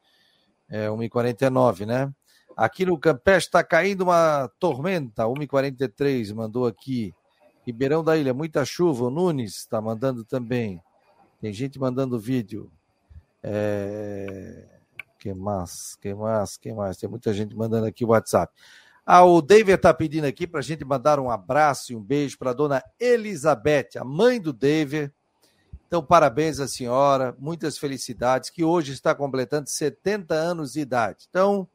[0.68, 2.14] É 1h49, né?
[2.56, 5.24] Aqui no Campestre está caindo uma tormenta.
[5.24, 7.14] 1h43 mandou aqui.
[7.66, 9.04] Ribeirão da Ilha, muita chuva.
[9.04, 10.80] O Nunes está mandando também.
[11.40, 12.72] Tem gente mandando vídeo.
[13.42, 14.64] É...
[15.18, 15.96] Que mais?
[16.00, 16.56] Que mais?
[16.56, 16.96] Que mais?
[16.96, 18.52] Tem muita gente mandando aqui o WhatsApp.
[19.04, 22.38] Ah, o David está pedindo aqui para a gente mandar um abraço e um beijo
[22.38, 25.12] para a dona Elizabeth, a mãe do David.
[25.86, 31.26] Então, parabéns à senhora, muitas felicidades, que hoje está completando 70 anos de idade.
[31.30, 31.68] Então,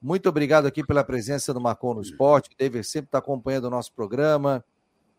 [0.00, 2.50] muito obrigado aqui pela presença do Marcon no Esporte.
[2.52, 4.64] O David sempre está acompanhando o nosso programa.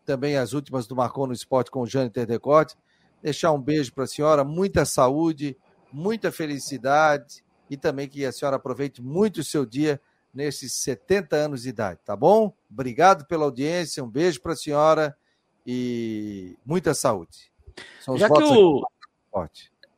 [0.04, 2.76] Também as últimas do Marcon no Esporte com o Jânio Terdecote.
[3.22, 5.56] Deixar um beijo para a senhora, muita saúde,
[5.92, 10.00] muita felicidade e também que a senhora aproveite muito o seu dia
[10.34, 12.52] nesses 70 anos de idade, tá bom?
[12.70, 15.16] Obrigado pela audiência, um beijo para a senhora
[15.66, 17.52] e muita saúde.
[18.00, 18.82] São Já que o...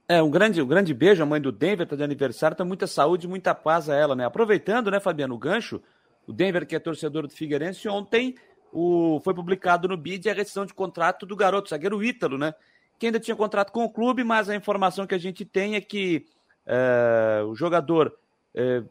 [0.06, 2.86] É, um grande, um grande beijo, a mãe do Denver está de aniversário, tá muita
[2.86, 4.26] saúde muita paz a ela, né?
[4.26, 5.80] Aproveitando, né, Fabiano, o gancho,
[6.26, 8.34] o Denver, que é torcedor do Figueirense, ontem
[8.70, 12.54] o, foi publicado no BID a rescisão de contrato do garoto, zagueiro Ítalo, né?
[12.98, 15.80] Que ainda tinha contrato com o clube, mas a informação que a gente tem é
[15.80, 16.26] que
[16.66, 18.14] é, o jogador
[18.54, 18.82] é,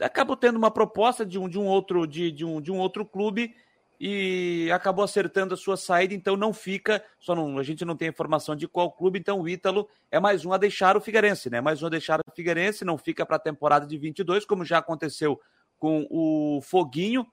[0.00, 3.04] acabou tendo uma proposta de um, de um outro de, de, um, de um outro
[3.04, 3.54] clube
[3.98, 8.08] e acabou acertando a sua saída, então não fica, só não, a gente não tem
[8.08, 11.60] informação de qual clube, então o Ítalo é mais um a deixar o Figueirense, né?
[11.60, 14.78] Mais um a deixar o Figueirense, não fica para a temporada de 22, como já
[14.78, 15.40] aconteceu
[15.78, 17.26] com o Foguinho,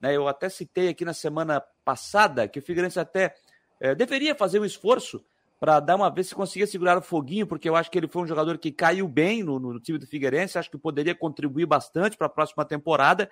[0.00, 0.16] né?
[0.16, 3.34] Eu até citei aqui na semana passada que o Figueirense até
[3.80, 5.24] é, deveria fazer um esforço
[5.64, 8.22] para dar uma vez se conseguia segurar o foguinho, porque eu acho que ele foi
[8.22, 12.18] um jogador que caiu bem no, no time do Figueirense, acho que poderia contribuir bastante
[12.18, 13.30] para a próxima temporada,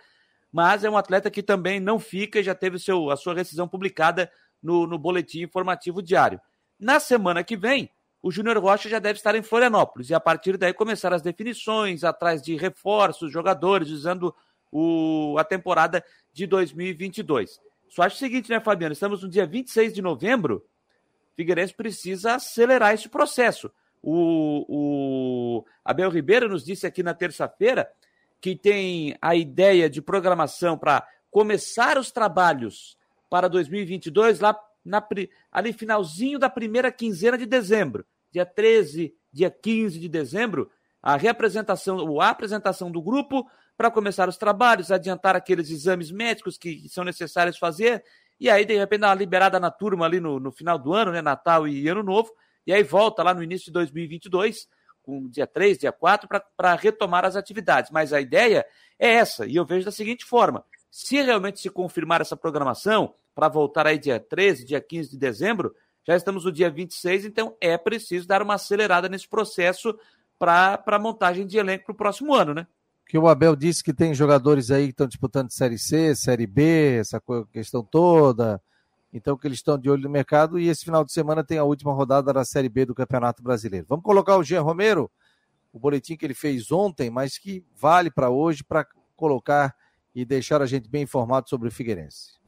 [0.53, 3.67] mas é um atleta que também não fica e já teve seu, a sua rescisão
[3.67, 4.31] publicada
[4.63, 6.39] no, no boletim informativo diário.
[6.79, 7.91] Na semana que vem,
[8.23, 12.05] o Júnior Rocha já deve estar em Florianópolis e a partir daí começar as definições,
[12.05, 14.35] atrás de reforços, jogadores, usando
[14.71, 17.59] o, a temporada de 2022.
[17.89, 18.93] Só acho o seguinte, né, Fabiano?
[18.93, 20.65] Estamos no dia 26 de novembro.
[21.35, 23.71] Figueirense precisa acelerar esse processo.
[24.03, 27.89] O, o Abel Ribeiro nos disse aqui na terça-feira
[28.43, 32.99] que tem a ideia de programação para começar os trabalhos
[33.31, 35.07] para 2022 lá na,
[35.53, 40.69] ali finalzinho da primeira quinzena de dezembro, dia 13, dia 15 de dezembro,
[41.01, 46.59] a reapresentação ou a apresentação do grupo para começar os trabalhos, adiantar aqueles exames médicos
[46.59, 48.05] que são necessários fazer,
[48.41, 51.13] e aí, de repente, dar uma liberada na turma ali no, no final do ano,
[51.13, 52.33] né, Natal e Ano Novo,
[52.67, 54.67] e aí volta lá no início de 2022,
[55.03, 57.91] com dia 3, dia 4, para retomar as atividades.
[57.91, 58.65] Mas a ideia
[58.99, 63.49] é essa, e eu vejo da seguinte forma: se realmente se confirmar essa programação, para
[63.49, 65.75] voltar aí dia 13, dia 15 de dezembro,
[66.07, 69.97] já estamos no dia 26, então é preciso dar uma acelerada nesse processo
[70.39, 72.67] para a montagem de elenco para o próximo ano, né?
[73.07, 76.97] Que o Abel disse que tem jogadores aí que estão disputando Série C, Série B,
[76.99, 77.23] essa
[77.53, 78.61] questão toda.
[79.13, 81.65] Então, que eles estão de olho no mercado e esse final de semana tem a
[81.65, 83.87] última rodada da Série B do Campeonato Brasileiro.
[83.89, 85.11] Vamos colocar o Jean Romero,
[85.73, 89.75] o boletim que ele fez ontem, mas que vale para hoje para colocar
[90.15, 92.43] e deixar a gente bem informado sobre o Figueirense.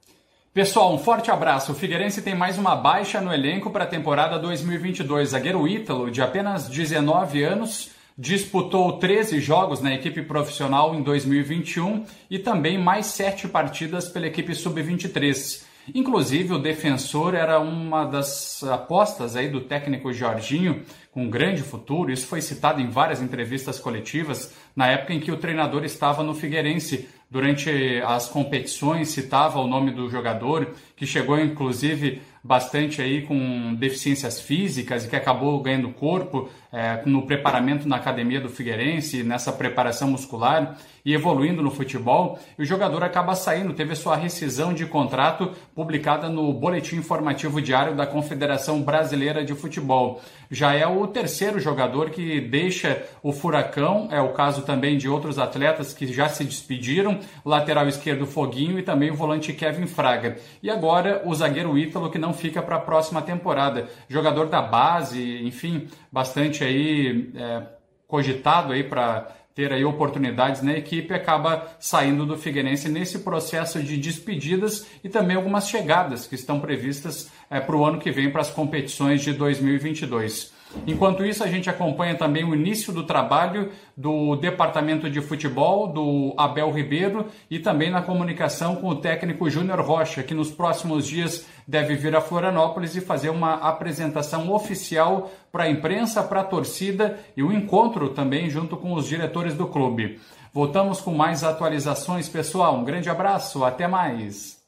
[0.54, 1.72] Pessoal, um forte abraço.
[1.72, 5.30] O Figueirense tem mais uma baixa no elenco para a temporada 2022.
[5.30, 12.38] Zagueiro Ítalo, de apenas 19 anos, disputou 13 jogos na equipe profissional em 2021 e
[12.38, 15.64] também mais sete partidas pela equipe sub-23.
[15.92, 22.10] Inclusive, o defensor era uma das apostas aí do técnico Jorginho, com um grande futuro.
[22.10, 26.34] Isso foi citado em várias entrevistas coletivas, na época em que o treinador estava no
[26.34, 27.08] Figueirense.
[27.34, 34.38] Durante as competições, citava o nome do jogador, que chegou inclusive bastante aí com deficiências
[34.38, 40.10] físicas e que acabou ganhando corpo é, no preparamento na academia do Figueirense, nessa preparação
[40.10, 45.52] muscular e evoluindo no futebol, e o jogador acaba saindo, teve sua rescisão de contrato
[45.74, 50.20] publicada no Boletim Informativo Diário da Confederação Brasileira de Futebol.
[50.50, 55.38] Já é o terceiro jogador que deixa o Furacão, é o caso também de outros
[55.38, 60.36] atletas que já se despediram, lateral esquerdo Foguinho e também o volante Kevin Fraga.
[60.62, 63.88] E agora o zagueiro Ítalo que não fica para a próxima temporada.
[64.08, 67.62] Jogador da base, enfim, bastante aí é,
[68.06, 73.96] cogitado aí para ter aí oportunidades na equipe, acaba saindo do Figueirense nesse processo de
[73.96, 78.40] despedidas e também algumas chegadas que estão previstas é, para o ano que vem para
[78.40, 80.53] as competições de 2022.
[80.86, 86.34] Enquanto isso, a gente acompanha também o início do trabalho do departamento de futebol do
[86.36, 91.46] Abel Ribeiro e também na comunicação com o técnico Júnior Rocha, que nos próximos dias
[91.66, 97.18] deve vir a Florianópolis e fazer uma apresentação oficial para a imprensa, para a torcida
[97.36, 100.20] e um encontro também junto com os diretores do clube.
[100.52, 102.76] Voltamos com mais atualizações, pessoal.
[102.76, 104.62] Um grande abraço, até mais.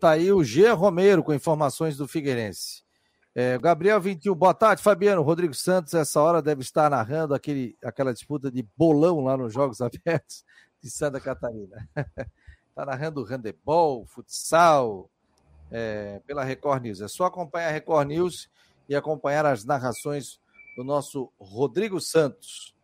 [0.00, 0.70] Tá aí o G.
[0.70, 2.85] Romero com informações do Figueirense.
[3.38, 5.20] É, Gabriel 21, boa tarde, Fabiano.
[5.20, 9.82] Rodrigo Santos, essa hora deve estar narrando aquele, aquela disputa de bolão lá nos Jogos
[9.84, 10.42] Abertos
[10.82, 11.86] de Santa Catarina.
[11.94, 15.10] Está narrando handebol, futsal,
[15.70, 17.02] é, pela Record News.
[17.02, 18.48] É só acompanhar a Record News
[18.88, 20.40] e acompanhar as narrações
[20.74, 22.74] do nosso Rodrigo Santos.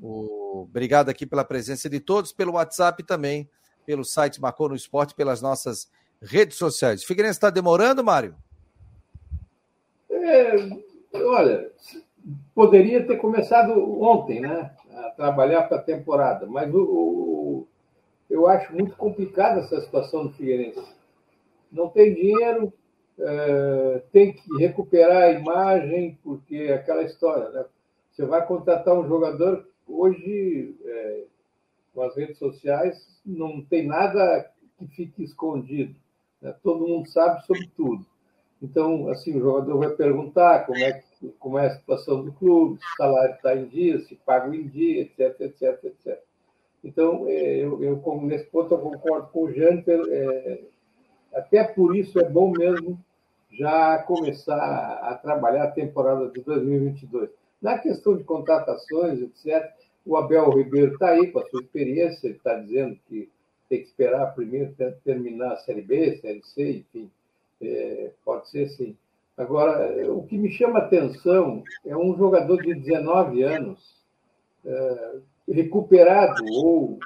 [0.00, 0.62] O...
[0.62, 3.50] Obrigado aqui pela presença de todos, pelo WhatsApp também,
[3.84, 5.90] pelo site Marcou no Esporte, pelas nossas
[6.22, 7.04] redes sociais.
[7.04, 8.34] Figueirense está demorando, Mário?
[10.22, 10.56] É,
[11.14, 11.70] olha,
[12.54, 14.74] poderia ter começado ontem, né?
[14.92, 17.68] A trabalhar para a temporada, mas o, o,
[18.28, 20.82] eu acho muito complicada essa situação do Figueirense.
[21.72, 22.72] Não tem dinheiro,
[23.18, 27.64] é, tem que recuperar a imagem, porque é aquela história, né?
[28.10, 31.24] Você vai contratar um jogador, hoje, é,
[31.94, 35.94] com as redes sociais, não tem nada que fique escondido.
[36.40, 36.54] Né?
[36.62, 38.04] Todo mundo sabe sobre tudo.
[38.62, 41.02] Então, assim, o jogador vai perguntar como é,
[41.38, 44.66] como é a situação do clube, se o salário está em dia, se paga em
[44.68, 46.20] dia, etc, etc, etc.
[46.84, 50.00] Então, é, eu, eu como nesse ponto, eu concordo com o Janter.
[50.08, 50.60] É,
[51.34, 53.02] até por isso é bom mesmo
[53.50, 57.30] já começar a trabalhar a temporada de 2022.
[57.62, 59.70] Na questão de contratações, etc.,
[60.04, 63.30] o Abel Ribeiro está aí com a sua experiência, ele está dizendo que
[63.68, 67.10] tem que esperar primeiro terminar a Série B, Série C, enfim
[67.60, 68.96] é, pode ser sim.
[69.36, 74.04] Agora, o que me chama atenção é um jogador de 19 anos,
[74.64, 76.98] é, recuperado ou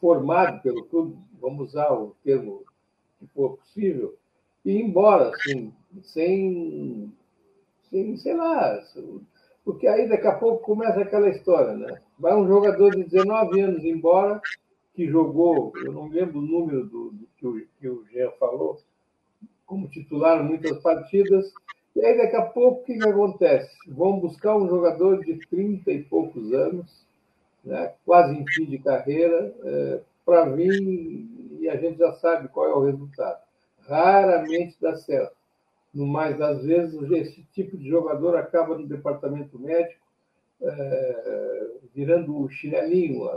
[0.00, 2.62] formado pelo clube, vamos usar o termo
[3.18, 4.14] que for possível,
[4.64, 5.72] e ir embora, assim,
[6.02, 7.12] sem,
[7.90, 8.80] sem, sei lá,
[9.64, 12.00] porque aí daqui a pouco começa aquela história, né?
[12.18, 14.40] Vai um jogador de 19 anos embora,
[14.94, 18.78] que jogou, eu não lembro o número do, do que, o, que o Jean falou,
[19.68, 21.52] como titular muitas partidas.
[21.94, 23.70] E aí, daqui a pouco, o que, que acontece?
[23.86, 27.06] Vão buscar um jogador de 30 e poucos anos,
[27.62, 31.28] né, quase em fim de carreira, é, para vir
[31.60, 33.40] e a gente já sabe qual é o resultado.
[33.86, 35.36] Raramente dá certo.
[35.92, 40.00] No mais das vezes, esse tipo de jogador acaba no departamento médico,
[40.60, 43.28] é, virando o chinelinho,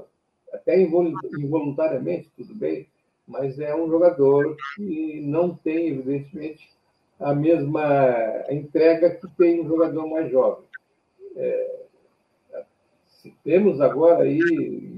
[0.54, 2.88] até involuntariamente, tudo bem,
[3.32, 6.70] mas é um jogador que não tem, evidentemente,
[7.18, 7.86] a mesma
[8.50, 10.66] entrega que tem um jogador mais jovem.
[11.38, 11.82] É,
[13.44, 14.40] temos agora aí,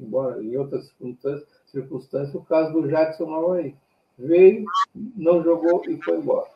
[0.01, 3.75] embora em outras circunstâncias, circunstâncias, o caso do Jackson Mauai.
[4.17, 6.47] Veio, não jogou e foi embora.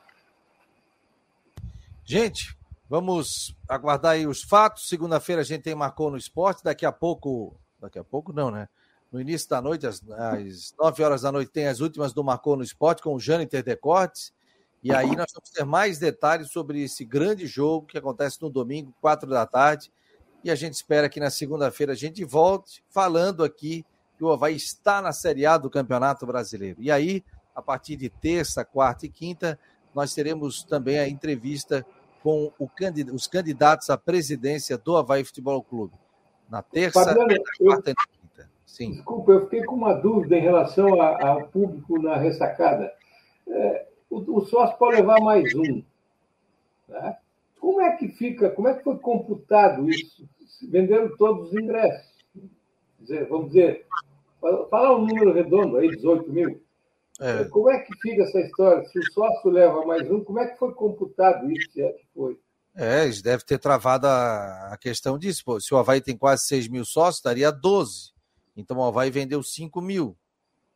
[2.05, 2.55] Gente,
[2.88, 4.88] vamos aguardar aí os fatos.
[4.88, 6.63] Segunda-feira a gente tem Marcou no Esporte.
[6.63, 7.55] Daqui a pouco.
[7.80, 8.69] Daqui a pouco não, né?
[9.11, 12.55] No início da noite, às, às 9 horas da noite, tem as últimas do Marcou
[12.57, 14.33] no Esporte com o Jâniter Decortes.
[14.83, 18.93] E aí nós vamos ter mais detalhes sobre esse grande jogo que acontece no domingo,
[19.01, 19.91] 4 da tarde.
[20.43, 23.85] E a gente espera que na segunda-feira a gente volte falando aqui
[24.17, 26.81] que o Havaí está na Série A do Campeonato Brasileiro.
[26.81, 27.23] E aí,
[27.55, 29.59] a partir de terça, quarta e quinta,
[29.93, 31.85] nós teremos também a entrevista
[32.21, 35.93] com candid os candidatos à presidência do Havaí Futebol Clube.
[36.49, 37.95] Na terça, Fabiano, quarta eu...
[38.68, 38.91] Sim.
[38.91, 42.93] Desculpa, eu fiquei com uma dúvida em relação a, ao público na ressacada.
[43.47, 45.82] É, o, o sócio pode levar mais um.
[46.89, 47.18] Né?
[47.59, 50.28] Como é que fica, como é que foi computado isso?
[50.70, 52.18] Venderam todos os ingressos.
[53.30, 53.86] Vamos dizer,
[54.70, 56.61] falar um número redondo aí, 18 mil.
[57.20, 57.45] É.
[57.45, 58.86] Como é que fica essa história?
[58.86, 62.05] Se o sócio leva mais um, como é que foi computado isso, se é que
[62.13, 62.38] foi?
[62.76, 65.43] É, eles devem ter travado a, a questão disso.
[65.43, 68.16] Pô, se o Havaí tem quase 6 mil sócios, daria 12.
[68.57, 70.17] Então o Havaí vendeu 5 mil.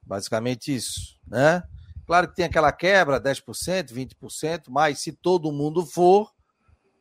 [0.04, 1.64] Basicamente isso, né?
[2.06, 6.32] Claro que tem aquela quebra, 10%, 20%, mas se todo mundo for,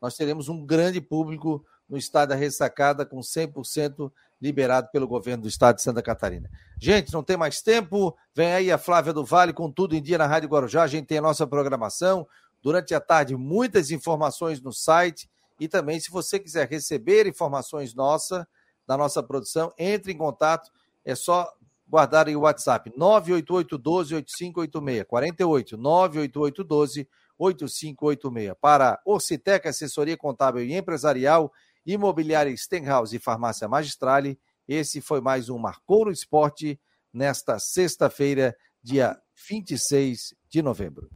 [0.00, 4.10] nós teremos um grande público no estado da ressacada com 100%
[4.40, 6.48] liberado pelo governo do estado de Santa Catarina.
[6.80, 8.16] Gente, não tem mais tempo.
[8.34, 10.82] Vem aí a Flávia do Vale com tudo em dia na Rádio Guarujá.
[10.82, 12.26] A gente tem a nossa programação.
[12.62, 15.28] Durante a tarde, muitas informações no site.
[15.58, 18.46] E também, se você quiser receber informações nossas,
[18.90, 20.68] da nossa produção, entre em contato,
[21.04, 21.48] é só
[21.88, 31.52] guardar aí o WhatsApp 988128586 48 98812 8586 para Orcitec Assessoria Contábil e Empresarial,
[31.86, 34.36] Imobiliária Stenhouse e Farmácia Magistrale.
[34.66, 36.80] Esse foi mais um Marcou no Esporte
[37.12, 39.16] nesta sexta-feira, dia
[39.48, 41.08] 26 de novembro.